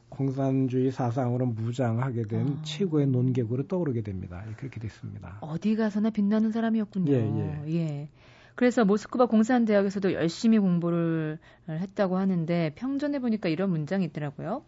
공산주의 0.08 0.90
사상으로 0.90 1.46
무장하게 1.46 2.24
된 2.24 2.58
아. 2.58 2.62
최고의 2.64 3.06
논객으로 3.06 3.68
떠오르게 3.68 4.02
됩니다. 4.02 4.44
예, 4.48 4.54
그렇게 4.54 4.80
됐습니다. 4.80 5.38
어디 5.40 5.76
가서나 5.76 6.10
빛나는 6.10 6.50
사람이었군요. 6.50 7.12
예, 7.12 7.16
예. 7.16 7.74
예. 7.74 8.08
그래서 8.56 8.84
모스크바 8.84 9.26
공산대학에서도 9.26 10.14
열심히 10.14 10.58
공부를 10.58 11.38
했다고 11.68 12.16
하는데 12.16 12.72
평전에 12.74 13.20
보니까 13.20 13.48
이런 13.48 13.70
문장이 13.70 14.04
있더라고요. 14.06 14.64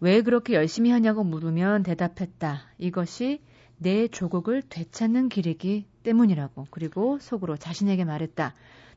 왜 0.00 0.20
그렇게 0.22 0.54
열심히 0.54 0.90
하냐고 0.90 1.22
물으면 1.22 1.84
대답했다. 1.84 2.58
이것이 2.78 3.40
내 3.78 4.08
조국을 4.08 4.62
되찾는 4.68 5.28
길이기 5.28 5.86
때문이라고. 6.02 6.66
그리고 6.70 7.18
속으로 7.20 7.56
자신에게 7.56 8.04
말했다. 8.04 8.52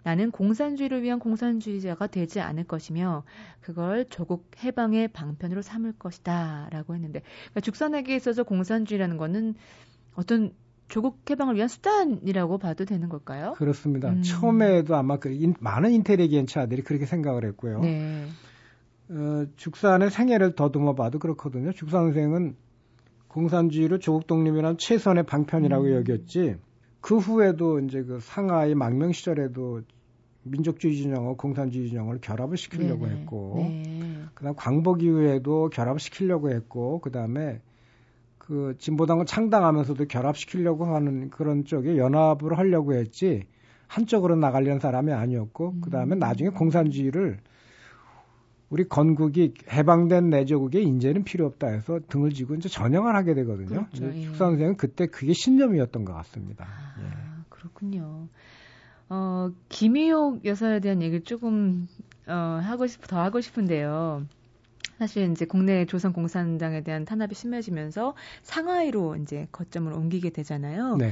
나는 0.07 0.31
공산주의를 0.31 1.03
위한 1.03 1.19
공산주의자가 1.19 2.07
되지 2.07 2.39
않을 2.39 2.63
것이며 2.63 3.23
그걸 3.59 4.05
조국 4.09 4.49
해방의 4.63 5.09
방편으로 5.09 5.61
삼을 5.61 5.95
것이다 5.99 6.69
라고 6.71 6.95
했는데 6.95 7.23
그러니까 7.49 7.59
죽선에게 7.59 8.15
있어서 8.15 8.43
공산주의라는 8.43 9.17
거는 9.17 9.55
어떤 10.15 10.53
조국 10.87 11.29
해방을 11.29 11.55
위한 11.55 11.67
수단이라고 11.67 12.57
봐도 12.57 12.85
되는 12.85 13.09
걸까요? 13.09 13.51
그렇습니다. 13.57 14.11
음. 14.11 14.21
처음에도 14.21 14.95
아마 14.95 15.19
그 15.19 15.29
인, 15.29 15.53
많은 15.59 15.91
인텔리겐츠아들이 15.91 16.83
그렇게 16.83 17.05
생각을 17.05 17.43
했고요. 17.43 17.81
네. 17.81 18.27
어, 19.09 19.45
죽산의 19.57 20.09
생애를 20.09 20.55
더듬어 20.55 20.95
봐도 20.95 21.19
그렇거든요. 21.19 21.73
죽산 21.73 22.05
선생은 22.05 22.55
공산주의를 23.27 23.99
조국 23.99 24.25
독립이란 24.25 24.77
최선의 24.77 25.25
방편이라고 25.25 25.83
음. 25.83 25.95
여겼지. 25.95 26.55
그 27.01 27.17
후에도 27.17 27.81
이제 27.81 28.03
그 28.03 28.21
상하이 28.21 28.73
망명 28.73 29.11
시절에도 29.11 29.81
민족주의 30.49 30.95
진영과 30.95 31.33
공산주의 31.33 31.89
진영을 31.89 32.19
결합을 32.21 32.57
시키려고 32.57 33.05
네네. 33.07 33.19
했고, 33.19 33.55
네. 33.57 34.23
그다음 34.33 34.55
광복 34.55 35.03
이후에도 35.03 35.69
결합을 35.69 35.99
시키려고 35.99 36.49
했고, 36.51 36.99
그다음에 36.99 37.61
그 38.37 38.75
진보당을 38.79 39.25
창당하면서도 39.25 40.05
결합시키려고 40.05 40.85
하는 40.85 41.29
그런 41.29 41.65
쪽에 41.65 41.97
연합을 41.97 42.57
하려고 42.57 42.93
했지 42.93 43.43
한쪽으로 43.87 44.35
나가려는 44.35 44.79
사람이 44.79 45.11
아니었고, 45.11 45.71
음. 45.71 45.81
그다음에 45.81 46.15
나중에 46.15 46.49
공산주의를 46.49 47.39
우리 48.69 48.87
건국이 48.87 49.53
해방된 49.71 50.29
내조국에 50.29 50.81
인재는 50.81 51.23
필요 51.23 51.45
없다 51.45 51.67
해서 51.67 51.99
등을 52.09 52.31
지고 52.31 52.55
이제 52.55 52.67
전형을 52.67 53.15
하게 53.15 53.33
되거든요. 53.33 53.87
그렇죠, 53.87 54.05
예. 54.13 54.21
축사 54.23 54.45
선생은 54.45 54.75
그때 54.75 55.07
그게 55.07 55.33
신념이었던 55.33 56.03
것 56.03 56.13
같습니다. 56.13 56.65
아, 56.65 57.01
예. 57.01 57.05
그렇군요. 57.49 58.27
어, 59.09 59.51
김희옥 59.69 60.45
여사에 60.45 60.79
대한 60.79 61.01
얘기를 61.01 61.23
조금 61.23 61.87
어, 62.27 62.59
하고 62.61 62.87
싶, 62.87 63.07
더 63.07 63.19
하고 63.21 63.41
싶은데요. 63.41 64.25
사실 64.97 65.31
이제 65.31 65.45
국내 65.45 65.85
조선 65.85 66.11
공산당에 66.11 66.81
대한 66.81 67.05
탄압이 67.05 67.35
심해지면서 67.35 68.15
상하이로 68.41 69.17
이제 69.17 69.47
거점을 69.51 69.91
옮기게 69.93 70.31
되잖아요. 70.31 70.97
네. 70.97 71.11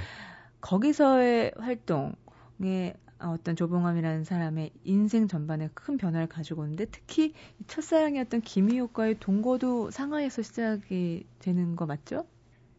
거기서의 0.62 1.54
활동에 1.58 2.96
어떤 3.20 3.56
조봉암이라는 3.56 4.24
사람의 4.24 4.72
인생 4.84 5.28
전반에 5.28 5.70
큰 5.74 5.98
변화를 5.98 6.28
가지고 6.28 6.64
오는데 6.64 6.86
특히 6.86 7.34
첫사랑이었던 7.68 8.42
김희옥과의 8.42 9.18
동거도 9.20 9.92
상하이에서 9.92 10.42
시작이 10.42 11.26
되는 11.40 11.76
거 11.76 11.86
맞죠? 11.86 12.26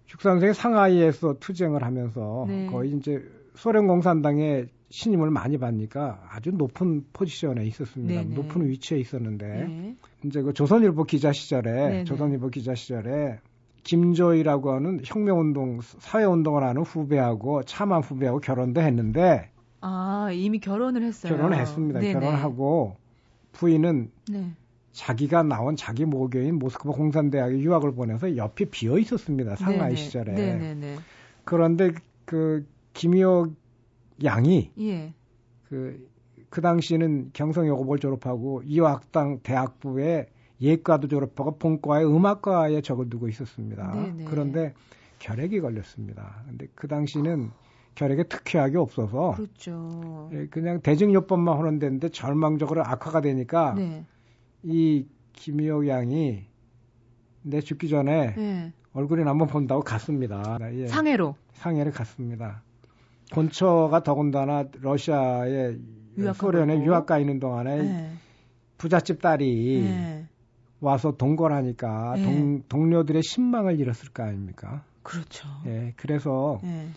죽상생이 0.06 0.54
상하이에서 0.54 1.38
투쟁을 1.38 1.82
하면서 1.84 2.44
네. 2.48 2.66
거의 2.66 2.92
이제 2.92 3.22
소련 3.54 3.86
공산당의 3.86 4.68
신임을 4.88 5.30
많이 5.30 5.58
받으니까 5.58 6.22
아주 6.30 6.52
높은 6.52 7.04
포지션에 7.12 7.64
있었습니다. 7.66 8.22
네네. 8.22 8.34
높은 8.34 8.68
위치에 8.68 8.98
있었는데 8.98 9.46
네. 9.46 9.96
이제 10.24 10.42
그 10.42 10.52
조선일보 10.52 11.04
기자 11.04 11.32
시절에 11.32 11.72
네네. 11.72 12.04
조선일보 12.04 12.50
기자 12.50 12.74
시절에 12.74 13.38
김조희라고 13.82 14.72
하는 14.72 15.00
혁명운동 15.04 15.80
사회운동을 15.82 16.62
하는 16.62 16.82
후배하고 16.82 17.64
참한 17.64 18.02
후배하고 18.02 18.40
결혼도 18.40 18.80
했는데 18.80 19.50
아 19.80 20.30
이미 20.32 20.60
결혼을 20.60 21.02
했어요. 21.02 21.34
결혼을 21.34 21.58
했습니다. 21.58 22.00
네네. 22.00 22.12
결혼하고 22.12 22.96
부인은 23.52 24.10
네. 24.30 24.52
자기가 24.92 25.42
나온 25.42 25.76
자기 25.76 26.04
모교인 26.04 26.58
모스크바 26.58 26.92
공산대학에 26.92 27.58
유학을 27.58 27.94
보내서 27.94 28.36
옆에 28.36 28.64
비어 28.66 28.98
있었습니다. 28.98 29.56
상하이. 29.56 29.94
시절에. 29.96 30.96
그런데 31.44 31.92
그 32.24 32.66
김효 32.94 33.52
양이 34.24 34.70
예. 34.78 35.12
그, 35.68 36.08
그 36.48 36.60
당시에는 36.60 37.30
경성여고를 37.32 38.00
졸업하고 38.00 38.62
이화학당 38.64 39.40
대학부에 39.42 40.26
예과도 40.60 41.08
졸업하고 41.08 41.58
본과에 41.58 42.04
음악과에 42.04 42.80
적을 42.80 43.10
두고 43.10 43.28
있었습니다. 43.28 43.92
네네. 43.92 44.24
그런데 44.24 44.72
결핵이 45.18 45.60
걸렸습니다. 45.60 46.42
근데 46.46 46.66
그 46.74 46.88
당시는 46.88 47.50
결핵에 47.94 48.24
특효약이 48.24 48.76
없어서 48.76 49.32
그렇죠. 49.36 50.30
예, 50.32 50.46
그냥 50.46 50.80
대증요법만 50.80 51.58
하는 51.58 51.78
데인데 51.78 52.10
절망적으로 52.10 52.82
악화가 52.84 53.20
되니까 53.22 53.74
네. 53.74 54.04
이 54.62 55.06
김희옥 55.32 55.88
양이 55.88 56.44
내 57.42 57.60
죽기 57.60 57.88
전에 57.88 58.34
네. 58.34 58.72
얼굴이나 58.92 59.30
한번 59.30 59.48
본다고 59.48 59.82
갔습니다. 59.82 60.58
예. 60.72 60.86
상해로 60.86 61.36
상해를 61.52 61.92
갔습니다. 61.92 62.62
본처가 63.32 64.02
더군다나 64.02 64.64
러시아에 64.80 65.76
소련에 66.34 66.84
유학 66.84 67.06
가 67.06 67.18
있는 67.18 67.40
동안에 67.40 67.82
네. 67.82 68.10
부잣집 68.78 69.20
딸이 69.20 69.82
네. 69.84 70.26
와서 70.80 71.12
동거하니까 71.16 72.14
네. 72.16 72.22
동, 72.22 72.62
동료들의 72.68 73.22
신망을 73.22 73.80
잃었을 73.80 74.10
거 74.10 74.22
아닙니까? 74.22 74.84
그렇죠. 75.02 75.48
예, 75.66 75.92
그래서 75.96 76.58
네. 76.62 76.88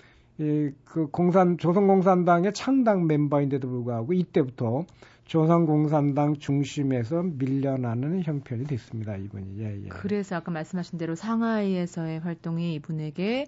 예, 0.42 0.72
그 0.86 1.08
공산 1.08 1.58
조선공산당의 1.58 2.54
창당 2.54 3.08
멤버인데도 3.08 3.68
불구하고 3.68 4.14
이때부터 4.14 4.86
조선공산당 5.26 6.38
중심에서 6.38 7.24
밀려나는 7.24 8.24
형편이 8.24 8.64
됐습니다. 8.66 9.16
이분이. 9.16 9.60
예, 9.60 9.84
예. 9.84 9.88
그래서 9.90 10.38
아까 10.38 10.52
말씀하신 10.52 10.98
대로 10.98 11.14
상하이에서의 11.14 12.20
활동이 12.20 12.74
이분에게 12.76 13.46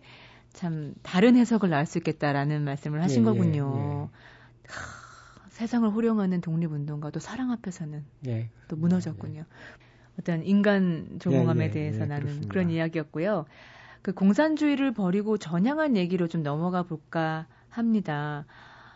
참 0.54 0.94
다른 1.02 1.36
해석을 1.36 1.70
나올 1.70 1.86
수 1.86 1.98
있겠다라는 1.98 2.64
말씀을 2.64 3.02
하신 3.04 3.18
예, 3.18 3.22
예 3.22 3.26
거군요. 3.26 4.10
예, 4.10 4.72
하, 4.72 5.50
세상을 5.50 5.90
호령하는 5.90 6.42
독립운동가 6.42 7.12
또 7.12 7.20
사랑 7.20 7.52
앞에서는 7.52 8.04
예. 8.28 8.50
또 8.68 8.76
무너졌군요. 8.76 9.46
어떤 10.20 10.44
인간 10.44 11.20
조공함에 11.20 11.66
예, 11.66 11.68
예, 11.70 11.72
대해서 11.72 12.06
나는 12.06 12.22
그렇습니다. 12.22 12.50
그런 12.50 12.70
이야기였고요. 12.70 13.46
그 14.02 14.14
공산주의를 14.14 14.94
버리고 14.94 15.38
전향한 15.38 15.96
얘기로 15.96 16.28
좀 16.28 16.44
넘어가 16.44 16.84
볼까 16.84 17.46
합니다. 17.70 18.46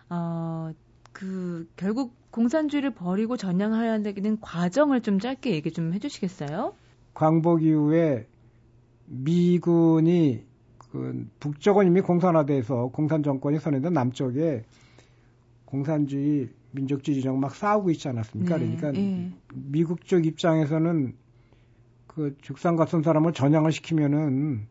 어, 0.10 0.72
그 1.12 1.70
결국 1.78 2.14
공산주의를 2.32 2.92
버리고 2.92 3.38
전향하려는 3.38 4.42
과정을 4.42 5.02
좀 5.02 5.20
짧게 5.20 5.52
얘기 5.52 5.72
좀 5.72 5.94
해주시겠어요? 5.94 6.74
광복 7.14 7.64
이후에 7.64 8.28
미군이 9.06 10.44
그 10.96 11.28
북쪽은 11.42 11.88
이미 11.88 12.00
공산화돼서 12.00 12.88
공산 12.88 13.22
정권이 13.22 13.60
선언된 13.60 13.92
남쪽에 13.92 14.64
공산주의 15.66 16.48
민족주의 16.72 17.20
진영 17.20 17.38
막 17.38 17.54
싸우고 17.54 17.90
있지 17.92 18.08
않았습니까? 18.08 18.58
네, 18.58 18.66
그러니까 18.66 18.92
네. 18.94 19.32
미국 19.54 20.06
쪽 20.06 20.26
입장에서는 20.26 21.14
그 22.08 22.38
죽상 22.42 22.78
같은 22.78 23.02
사람을 23.02 23.34
전향을 23.34 23.74
시키면은 23.74 24.68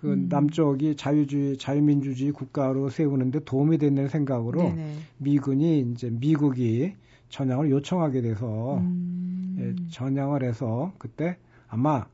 그 0.00 0.14
음. 0.14 0.28
남쪽이 0.30 0.96
자유주의 0.96 1.58
자유민주주의 1.58 2.32
국가로 2.32 2.88
세우는데 2.88 3.40
도움이 3.40 3.76
된다는 3.76 4.08
생각으로 4.08 4.62
네네. 4.62 4.74
네. 4.74 4.94
미군이 5.18 5.80
이제 5.80 6.08
미국이 6.10 6.94
전향을 7.28 7.70
요청하게 7.70 8.22
돼서 8.22 8.78
음. 8.78 9.56
예, 9.58 9.90
전향을 9.90 10.44
해서 10.44 10.92
그때 10.96 11.36
아마 11.68 12.06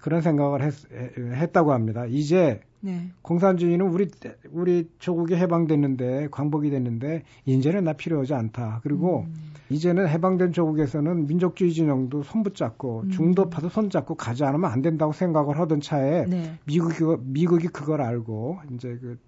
그런 0.00 0.22
생각을 0.22 0.62
했, 0.62 0.74
했다고 1.16 1.72
합니다. 1.72 2.06
이제 2.06 2.60
네. 2.80 3.10
공산주의는 3.22 3.86
우리 3.86 4.08
우리 4.50 4.88
조국이 4.98 5.34
해방됐는데 5.34 6.28
광복이 6.30 6.70
됐는데 6.70 7.22
이제는 7.44 7.84
나 7.84 7.92
필요하지 7.92 8.34
않다. 8.34 8.80
그리고 8.82 9.26
음. 9.28 9.52
이제는 9.68 10.08
해방된 10.08 10.52
조국에서는 10.52 11.26
민족주의 11.26 11.72
진영도 11.72 12.22
손붙잡고 12.22 13.02
음. 13.04 13.10
중도파도 13.10 13.68
손잡고 13.68 14.14
가지 14.14 14.44
않으면 14.44 14.70
안 14.70 14.80
된다고 14.82 15.12
생각을 15.12 15.58
하던 15.58 15.80
차에 15.80 16.24
네. 16.26 16.58
미국이 16.64 17.04
미국이 17.20 17.68
그걸 17.68 18.00
알고 18.00 18.60
이제 18.72 18.98
그 19.00 19.18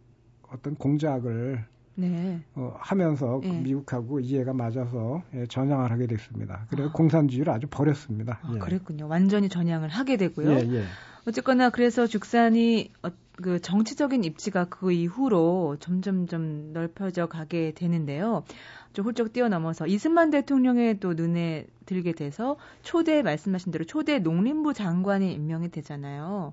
어떤 0.50 0.74
공작을 0.74 1.64
네. 1.94 2.42
어, 2.54 2.74
하면서 2.78 3.40
네. 3.42 3.60
미국하고 3.60 4.20
이해가 4.20 4.52
맞아서 4.52 5.22
예, 5.34 5.46
전향을 5.46 5.90
하게 5.90 6.06
됐습니다. 6.06 6.66
그래서 6.70 6.88
아. 6.88 6.92
공산주의를 6.92 7.52
아주 7.52 7.66
버렸습니다. 7.70 8.40
아, 8.42 8.52
예. 8.54 8.58
그랬군요. 8.58 9.08
완전히 9.08 9.48
전향을 9.48 9.88
하게 9.88 10.16
되고요. 10.16 10.50
예, 10.50 10.56
예. 10.72 10.84
어쨌거나 11.26 11.70
그래서 11.70 12.06
죽산이 12.06 12.92
어, 13.02 13.10
그 13.36 13.60
정치적인 13.60 14.24
입지가 14.24 14.66
그 14.66 14.92
이후로 14.92 15.76
점점점 15.80 16.72
넓혀져 16.72 17.26
가게 17.26 17.72
되는데요. 17.72 18.44
좀 18.92 19.06
훌쩍 19.06 19.32
뛰어넘어서 19.32 19.86
이승만 19.86 20.30
대통령의 20.30 21.00
또 21.00 21.14
눈에 21.14 21.66
들게 21.86 22.12
돼서 22.12 22.56
초대 22.82 23.22
말씀하신 23.22 23.72
대로 23.72 23.84
초대 23.84 24.18
농림부 24.18 24.74
장관이 24.74 25.32
임명이 25.32 25.70
되잖아요. 25.70 26.52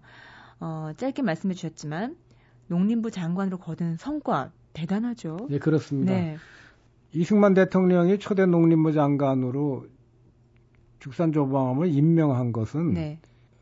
어, 0.59 0.91
짧게 0.97 1.21
말씀해 1.21 1.53
주셨지만 1.53 2.15
농림부 2.67 3.11
장관으로 3.11 3.57
거둔 3.57 3.97
성과 3.97 4.51
대단하죠. 4.73 5.47
네, 5.49 5.59
그렇습니다. 5.59 6.13
네. 6.13 6.37
이승만 7.13 7.53
대통령이 7.53 8.19
초대 8.19 8.45
농림부 8.45 8.93
장관으로 8.93 9.87
죽산조방암을 10.99 11.87
임명한 11.87 12.51
것은 12.51 12.93
네. 12.93 13.19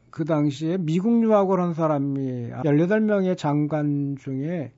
그 0.10 0.26
당시에 0.26 0.78
미국 0.78 1.22
유학을 1.24 1.60
한 1.60 1.74
사람이 1.74 2.50
18명의 2.50 3.38
장관 3.38 4.16
중에 4.20 4.74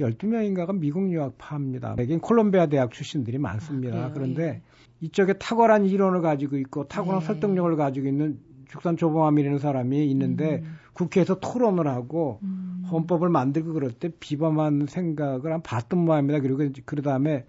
12명인가가 0.00 0.76
미국 0.76 1.12
유학파입니다. 1.12 1.96
여긴 1.98 2.20
콜롬비아 2.20 2.66
대학 2.66 2.90
출신들이 2.90 3.38
많습니다. 3.38 4.06
아, 4.06 4.10
그런데 4.12 4.42
예. 4.42 4.62
이쪽에 5.00 5.34
탁월한 5.34 5.84
이론을 5.84 6.22
가지고 6.22 6.56
있고 6.56 6.88
탁월한 6.88 7.20
네. 7.20 7.26
설득력을 7.26 7.76
가지고 7.76 8.08
있는 8.08 8.38
죽산 8.68 8.96
조봉암이라는 8.96 9.58
사람이 9.58 10.06
있는데 10.10 10.62
음. 10.64 10.78
국회에서 10.94 11.40
토론을 11.40 11.86
하고 11.88 12.38
음. 12.42 12.71
헌법을 12.92 13.28
만들고 13.28 13.72
그럴 13.72 13.90
때 13.90 14.10
비범한 14.20 14.86
생각을 14.86 15.52
한 15.52 15.62
봤던 15.62 15.98
모양입니다. 15.98 16.40
그리고 16.40 16.70
그 16.84 17.02
다음에 17.02 17.44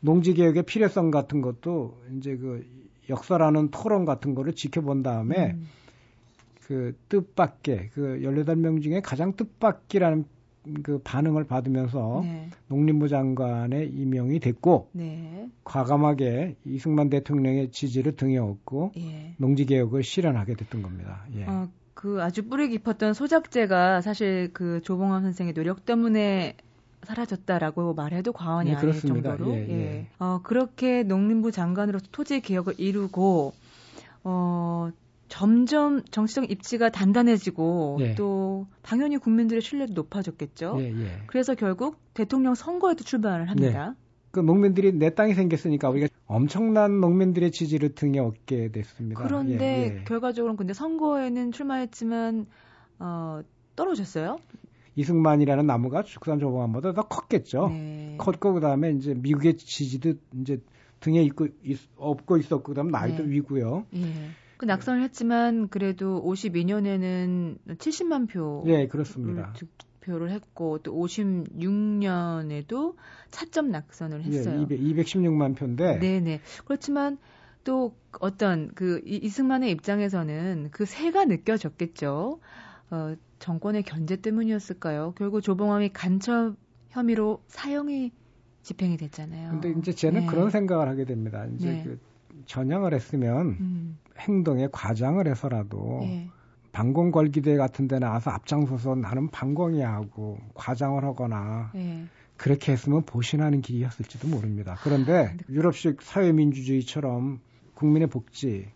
농지개혁의 0.00 0.64
필요성 0.64 1.10
같은 1.10 1.40
것도 1.40 1.98
이제 2.16 2.36
그 2.36 2.66
역사라는 3.08 3.70
토론 3.70 4.04
같은 4.04 4.34
거를 4.34 4.54
지켜본 4.54 5.02
다음에 5.02 5.52
음. 5.52 5.68
그 6.60 6.94
뜻밖의 7.08 7.90
그 7.94 8.20
18명 8.22 8.82
중에 8.82 9.00
가장 9.00 9.34
뜻밖이라는 9.34 10.26
그 10.82 10.98
반응을 10.98 11.44
받으면서 11.44 12.20
네. 12.22 12.50
농림부 12.68 13.08
장관에 13.08 13.84
임명이 13.84 14.40
됐고 14.40 14.90
네. 14.92 15.48
과감하게 15.64 16.56
이승만 16.66 17.08
대통령의 17.08 17.70
지지를 17.70 18.16
등에 18.16 18.36
업고 18.36 18.92
예. 18.98 19.34
농지 19.38 19.64
개혁을 19.64 20.02
실현하게 20.02 20.54
됐던 20.54 20.82
겁니다. 20.82 21.24
예. 21.36 21.44
어, 21.44 21.68
그 21.98 22.22
아주 22.22 22.46
뿌리 22.46 22.68
깊었던 22.68 23.12
소작제가 23.12 24.02
사실 24.02 24.50
그 24.52 24.80
조봉암 24.82 25.22
선생의 25.22 25.52
노력 25.52 25.84
때문에 25.84 26.56
사라졌다라고 27.02 27.94
말해도 27.94 28.32
과언이 28.32 28.70
네, 28.70 28.76
아닐 28.76 28.90
그렇습니다. 28.90 29.30
정도로 29.30 29.52
예, 29.56 29.68
예. 29.68 29.72
예. 29.72 30.06
어, 30.20 30.38
그렇게 30.44 31.02
농림부 31.02 31.50
장관으로서 31.50 32.06
토지 32.12 32.40
개혁을 32.40 32.74
이루고 32.78 33.52
어 34.22 34.90
점점 35.26 36.04
정치적 36.04 36.52
입지가 36.52 36.90
단단해지고 36.90 37.96
예. 37.98 38.14
또 38.14 38.68
당연히 38.82 39.18
국민들의 39.18 39.60
신뢰도 39.60 39.94
높아졌겠죠. 39.94 40.76
예, 40.78 40.92
예. 40.92 41.22
그래서 41.26 41.56
결국 41.56 41.98
대통령 42.14 42.54
선거에도 42.54 43.02
출마를 43.02 43.50
합니다. 43.50 43.96
네. 44.28 44.30
그 44.30 44.40
농민들이 44.40 44.92
내 44.92 45.14
땅이 45.14 45.34
생겼으니까 45.34 45.88
우리가 45.90 46.08
엄청난 46.26 47.00
농민들의 47.00 47.50
지지를 47.50 47.94
등에 47.94 48.18
얻게 48.18 48.70
됐습니다. 48.70 49.22
그런데 49.22 49.64
예, 49.64 49.98
예. 50.00 50.04
결과적으로는 50.04 50.56
근데 50.56 50.74
선거에는 50.74 51.52
출마했지만 51.52 52.46
어 52.98 53.40
떨어졌어요. 53.76 54.38
이승만이라는 54.96 55.66
나무가 55.66 56.02
죽산 56.02 56.40
조봉암보다 56.40 56.92
더 56.92 57.02
컸겠죠. 57.02 57.68
네. 57.68 58.16
컸고 58.18 58.54
그다음에 58.54 58.90
이제 58.90 59.14
미국의 59.14 59.56
지지도 59.56 60.14
이제 60.40 60.60
등에 61.00 61.22
있고 61.22 61.46
있, 61.62 61.78
업고 61.96 62.36
있었고 62.36 62.64
그다음 62.64 62.88
나이도 62.88 63.22
네. 63.22 63.30
위고요. 63.30 63.86
예. 63.94 64.30
그 64.56 64.64
낙선을 64.64 65.02
했지만 65.04 65.68
그래도 65.68 66.20
52년에는 66.24 67.58
70만 67.78 68.28
표. 68.28 68.64
예, 68.66 68.88
그렇습니다. 68.88 69.54
득표를 70.08 70.30
했고 70.30 70.78
또 70.78 70.94
56년에도 70.94 72.94
차점 73.30 73.70
낙선을 73.70 74.24
예, 74.24 74.38
했어요. 74.38 74.66
예, 74.70 74.74
200, 74.74 75.06
216만 75.06 75.56
표인데. 75.56 75.98
네, 75.98 76.20
네. 76.20 76.40
그렇지만 76.64 77.18
또 77.64 77.94
어떤 78.20 78.68
그 78.74 79.02
이승만의 79.04 79.70
입장에서는 79.72 80.68
그 80.72 80.86
새가 80.86 81.26
느껴졌겠죠. 81.26 82.40
어, 82.90 83.14
정권의 83.38 83.82
견제 83.82 84.16
때문이었을까요? 84.16 85.12
결국 85.16 85.42
조봉암이 85.42 85.90
간첩 85.90 86.56
혐의로 86.88 87.42
사형이 87.46 88.12
집행이 88.62 88.96
됐잖아요. 88.96 89.50
근데 89.50 89.74
이제 89.78 89.92
저는 89.92 90.22
네. 90.22 90.26
그런 90.26 90.50
생각을 90.50 90.88
하게 90.88 91.04
됩니다. 91.04 91.46
이제 91.54 91.68
네. 91.68 91.82
그 91.84 92.00
전향을 92.46 92.94
했으면 92.94 93.56
음. 93.60 93.98
행동에 94.18 94.68
과장을 94.72 95.26
해서라도 95.26 95.98
네. 96.00 96.30
방공 96.78 97.10
걸기대 97.10 97.56
같은 97.56 97.88
데 97.88 97.98
나 97.98 98.10
와서 98.10 98.30
앞장서서 98.30 98.94
나는 98.94 99.26
방공이야 99.30 99.92
하고 99.92 100.38
과장을 100.54 101.02
하거나 101.02 101.72
네. 101.74 102.04
그렇게 102.36 102.70
했으면 102.70 103.02
보신하는 103.02 103.62
길이었을지도 103.62 104.28
모릅니다. 104.28 104.76
그런데 104.84 105.24
아, 105.26 105.32
유럽식 105.50 106.00
사회민주주의처럼 106.02 107.40
국민의 107.74 108.06
복지, 108.08 108.68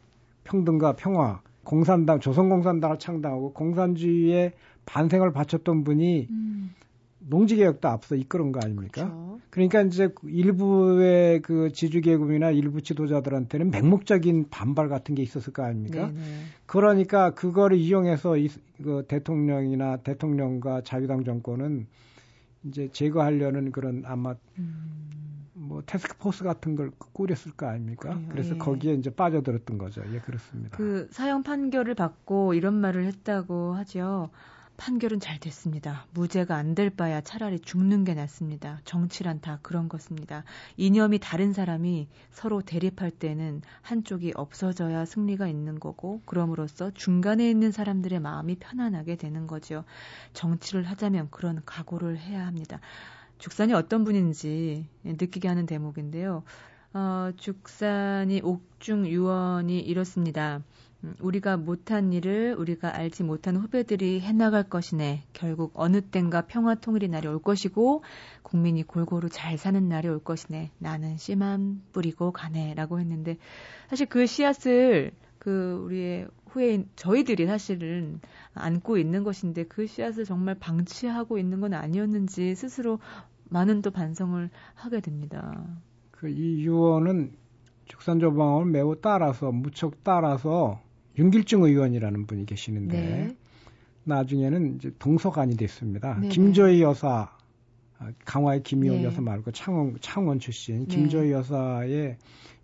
평등과 0.43 0.97
평화, 0.97 1.43
공산당, 1.63 2.19
조선공산당을 2.19 2.99
창당하고 2.99 3.53
공산주의에 3.53 4.51
반생을 4.85 5.33
바쳤던 5.33 5.85
분이 5.85 6.27
음. 6.29 6.75
농지개혁도 7.29 7.89
앞서 7.89 8.15
이끌은 8.15 8.53
거 8.53 8.61
아닙니까? 8.63 9.05
그렇죠. 9.05 9.41
그러니까 9.51 9.83
이제 9.83 10.09
일부의 10.25 11.43
그 11.43 11.73
지주계급이나 11.73 12.51
일부 12.51 12.83
지도자들한테는 12.83 13.71
맹목적인 13.71 14.47
반발 14.51 14.89
같은 14.89 15.15
게 15.15 15.23
있었을 15.23 15.53
거 15.53 15.63
아닙니까? 15.63 16.07
네네. 16.07 16.21
그러니까 16.67 17.35
그거를 17.35 17.77
이용해서 17.77 18.39
이, 18.39 18.49
그 18.83 19.05
대통령이나 19.09 19.99
대통령과 19.99 20.83
자유당 20.83 21.25
정권은 21.25 21.87
이제 22.65 22.89
제거하려는 22.93 23.73
그런 23.73 24.03
아마 24.07 24.35
음. 24.59 25.11
뭐 25.55 25.83
테스크포스 25.87 26.45
같은 26.45 26.75
걸 26.75 26.91
꾸렸을 27.13 27.53
거 27.53 27.67
아닙니까? 27.67 28.15
그래요, 28.15 28.29
그래서 28.31 28.55
예. 28.55 28.59
거기에 28.59 28.95
이제 28.95 29.11
빠져들었던 29.11 29.79
거죠. 29.79 30.03
예, 30.13 30.19
그렇습니다. 30.19 30.77
그 30.77 31.09
사형 31.11 31.43
판결을 31.43 31.95
받고 31.95 32.55
이런 32.55 32.75
말을 32.75 33.05
했다고 33.05 33.75
하죠. 33.75 34.31
판결은 34.77 35.21
잘 35.21 35.39
됐습니다. 35.39 36.07
무죄가 36.13 36.57
안 36.57 36.75
될 36.75 36.91
바야 36.91 37.21
차라리 37.21 37.61
죽는 37.61 38.05
게 38.05 38.15
낫습니다. 38.15 38.81
정치란 38.85 39.41
다 39.41 39.59
그런 39.63 39.89
것입니다. 39.89 40.45
이념이 40.77 41.19
다른 41.21 41.53
사람이 41.53 42.09
서로 42.31 42.63
대립할 42.63 43.11
때는 43.11 43.63
한쪽이 43.83 44.33
없어져야 44.35 45.05
승리가 45.05 45.47
있는 45.49 45.79
거고, 45.79 46.23
그럼으로써 46.25 46.91
중간에 46.93 47.49
있는 47.51 47.71
사람들의 47.73 48.19
마음이 48.21 48.57
편안하게 48.57 49.17
되는 49.17 49.47
거죠. 49.47 49.85
정치를 50.33 50.85
하자면 50.85 51.29
그런 51.31 51.63
각오를 51.65 52.19
해야 52.19 52.47
합니다. 52.47 52.81
죽산이 53.39 53.73
어떤 53.75 54.05
분인지 54.05 54.87
느끼게 55.05 55.47
하는 55.49 55.67
대목인데요. 55.67 56.43
어, 56.95 57.31
죽산이 57.37 58.41
옥중 58.43 59.07
유언이 59.07 59.81
이렇습니다. 59.81 60.63
음, 61.05 61.15
우리가 61.21 61.57
못한 61.57 62.13
일을 62.13 62.55
우리가 62.59 62.95
알지 62.97 63.25
못한 63.25 63.57
후배들이 63.57 64.21
해나갈 64.21 64.63
것이네. 64.63 65.25
결국 65.33 65.73
어느 65.75 66.01
땐가 66.01 66.43
평화 66.43 66.75
통일의 66.75 67.09
날이 67.09 67.29
올 67.29 67.41
것이고 67.41 68.03
국민이 68.43 68.83
골고루 68.83 69.29
잘 69.29 69.59
사는 69.59 69.89
날이 69.89 70.09
올 70.09 70.19
것이네. 70.23 70.71
나는 70.79 71.17
씨만 71.17 71.83
뿌리고 71.93 72.31
가네라고 72.33 73.01
했는데 73.01 73.37
사실 73.89 74.07
그 74.07 74.27
씨앗을 74.27 75.13
그 75.39 75.83
우리의 75.85 76.29
후에 76.51 76.85
저희들이 76.97 77.47
사실은 77.47 78.21
안고 78.55 78.99
있는 78.99 79.25
것인데 79.25 79.65
그 79.65 79.87
씨앗을 79.87 80.25
정말 80.25 80.55
방치하고 80.55 81.39
있는 81.39 81.61
건 81.61 81.75
아니었는지 81.75 82.55
스스로 82.55 83.01
많은 83.49 83.83
또 83.83 83.91
반성을 83.91 84.49
하게 84.75 85.01
됩니다. 85.01 85.65
그 86.11 86.29
이 86.29 86.63
유언은 86.65 87.33
죽산조방을 87.87 88.67
매우 88.67 88.95
따라서 89.01 89.51
무척 89.51 90.05
따라서 90.05 90.81
윤길중 91.19 91.63
의원이라는 91.65 92.27
분이 92.27 92.47
계시는데 92.47 93.01
네. 93.01 93.37
나중에는 94.05 94.77
이제 94.77 94.91
동서관이 94.99 95.57
됐습니다. 95.57 96.19
네. 96.21 96.29
김조희 96.29 96.83
여사 96.83 97.31
아, 97.99 98.11
강화의 98.25 98.63
김희호 98.63 98.95
네. 98.95 99.05
여사 99.05 99.21
말고 99.21 99.53
창원 99.53 99.97
창원 100.01 100.39
출신 100.39 100.81
네. 100.81 100.87
김조희 100.87 101.31
여사의 101.33 102.17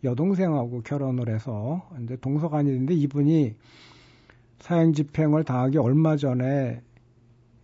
여동생하고 0.03 0.83
결혼을 0.83 1.29
해서 1.29 1.89
이제 2.03 2.17
동서관이 2.17 2.71
됐는데 2.71 2.95
이분이 2.95 3.55
사형 4.61 4.93
집행을 4.93 5.45
당하기 5.45 5.79
얼마 5.79 6.17
전에 6.17 6.81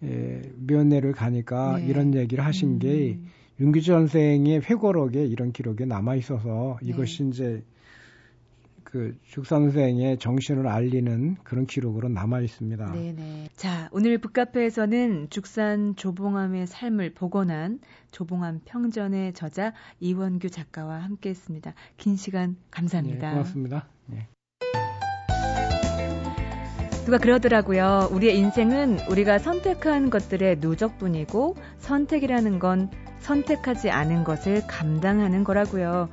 예, 0.02 0.42
면회를 0.66 1.12
가니까 1.12 1.78
네. 1.78 1.86
이런 1.86 2.14
얘기를 2.14 2.44
하신 2.44 2.74
음. 2.74 2.78
게 2.78 3.18
윤기주 3.58 3.92
선생의 3.92 4.62
회고록에 4.62 5.24
이런 5.24 5.52
기록이 5.52 5.86
남아 5.86 6.16
있어서 6.16 6.78
네. 6.82 6.90
이것이 6.90 7.28
이제 7.28 7.62
그죽 8.94 9.44
선생의 9.44 10.18
정신을 10.18 10.68
알리는 10.68 11.34
그런 11.42 11.66
기록으로 11.66 12.08
남아 12.08 12.42
있습니다. 12.42 12.92
네네. 12.92 13.48
자, 13.56 13.88
오늘 13.90 14.18
북카페에서는 14.18 15.30
죽산 15.30 15.96
조봉암의 15.96 16.68
삶을 16.68 17.14
복원한 17.14 17.80
조봉암 18.12 18.60
평전의 18.64 19.32
저자 19.32 19.72
이원규 19.98 20.48
작가와 20.48 21.02
함께 21.02 21.30
했습니다. 21.30 21.74
긴 21.96 22.14
시간 22.14 22.54
감사합니다. 22.70 23.30
네, 23.30 23.32
고맙습니다. 23.32 23.88
네. 24.06 24.28
누가 27.04 27.18
그러더라고요. 27.18 28.10
우리의 28.12 28.38
인생은 28.38 29.10
우리가 29.10 29.40
선택한 29.40 30.08
것들의 30.08 30.58
누적뿐이고 30.60 31.56
선택이라는 31.78 32.60
건 32.60 32.90
선택하지 33.18 33.90
않은 33.90 34.22
것을 34.22 34.64
감당하는 34.68 35.42
거라고요. 35.42 36.08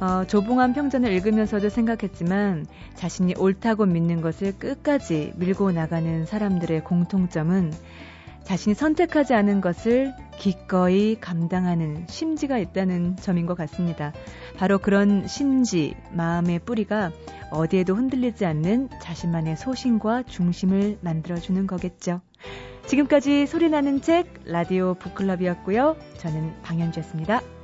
어, 0.00 0.24
조봉한 0.24 0.74
평전을 0.74 1.10
읽으면서도 1.12 1.68
생각했지만 1.70 2.66
자신이 2.94 3.34
옳다고 3.36 3.86
믿는 3.86 4.20
것을 4.20 4.52
끝까지 4.52 5.32
밀고 5.36 5.72
나가는 5.72 6.24
사람들의 6.24 6.84
공통점은 6.84 7.72
자신이 8.44 8.74
선택하지 8.74 9.34
않은 9.34 9.60
것을 9.60 10.14
기꺼이 10.38 11.16
감당하는 11.20 12.06
심지가 12.08 12.58
있다는 12.58 13.16
점인 13.16 13.44
것 13.44 13.56
같습니다. 13.58 14.12
바로 14.56 14.78
그런 14.78 15.26
심지, 15.26 15.94
마음의 16.12 16.60
뿌리가 16.60 17.12
어디에도 17.50 17.94
흔들리지 17.94 18.46
않는 18.46 18.88
자신만의 19.02 19.56
소신과 19.56 20.22
중심을 20.22 20.98
만들어주는 21.02 21.66
거겠죠. 21.66 22.22
지금까지 22.86 23.46
소리나는 23.46 24.00
책 24.00 24.32
라디오 24.46 24.94
북클럽이었고요. 24.94 25.96
저는 26.16 26.62
방현주였습니다. 26.62 27.57